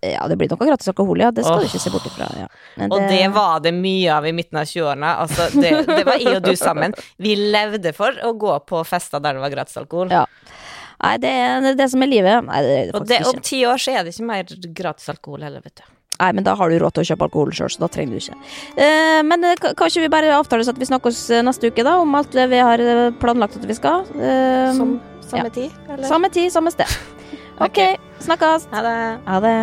[0.00, 1.32] Ja, det blir noe gratis alkohol, ja.
[1.34, 1.64] Det skal oh.
[1.64, 2.28] du ikke se bort ifra.
[2.38, 2.46] Ja.
[2.78, 5.10] Men Og det var det mye av i midten av 20-årene.
[5.24, 6.94] Altså, det, det var jeg og du sammen.
[7.18, 10.14] Vi levde for å gå på fester der det var gratis alkohol.
[10.14, 10.24] Ja.
[10.98, 12.46] Nei, det er det som er livet.
[12.46, 15.10] Nei, det er det Og det, om ti år så er det ikke mer gratis
[15.10, 15.86] alkohol heller, vet du.
[16.18, 18.22] Nei, men da har du råd til å kjøpe alkohol sjøl, så da trenger du
[18.22, 18.38] ikke.
[18.74, 21.98] Eh, men eh, kanskje vi bare avtaler så at vi snakkes eh, neste uke, da,
[22.02, 24.02] om alt det vi har eh, planlagt at vi skal.
[24.18, 24.96] Eh, Som
[25.28, 25.54] samme ja.
[25.60, 26.08] tid, eller?
[26.10, 26.90] Samme tid, samme sted.
[27.58, 27.78] Ok,
[28.22, 28.68] snakkes.
[28.70, 28.98] Ha det.
[29.26, 29.54] Ha det.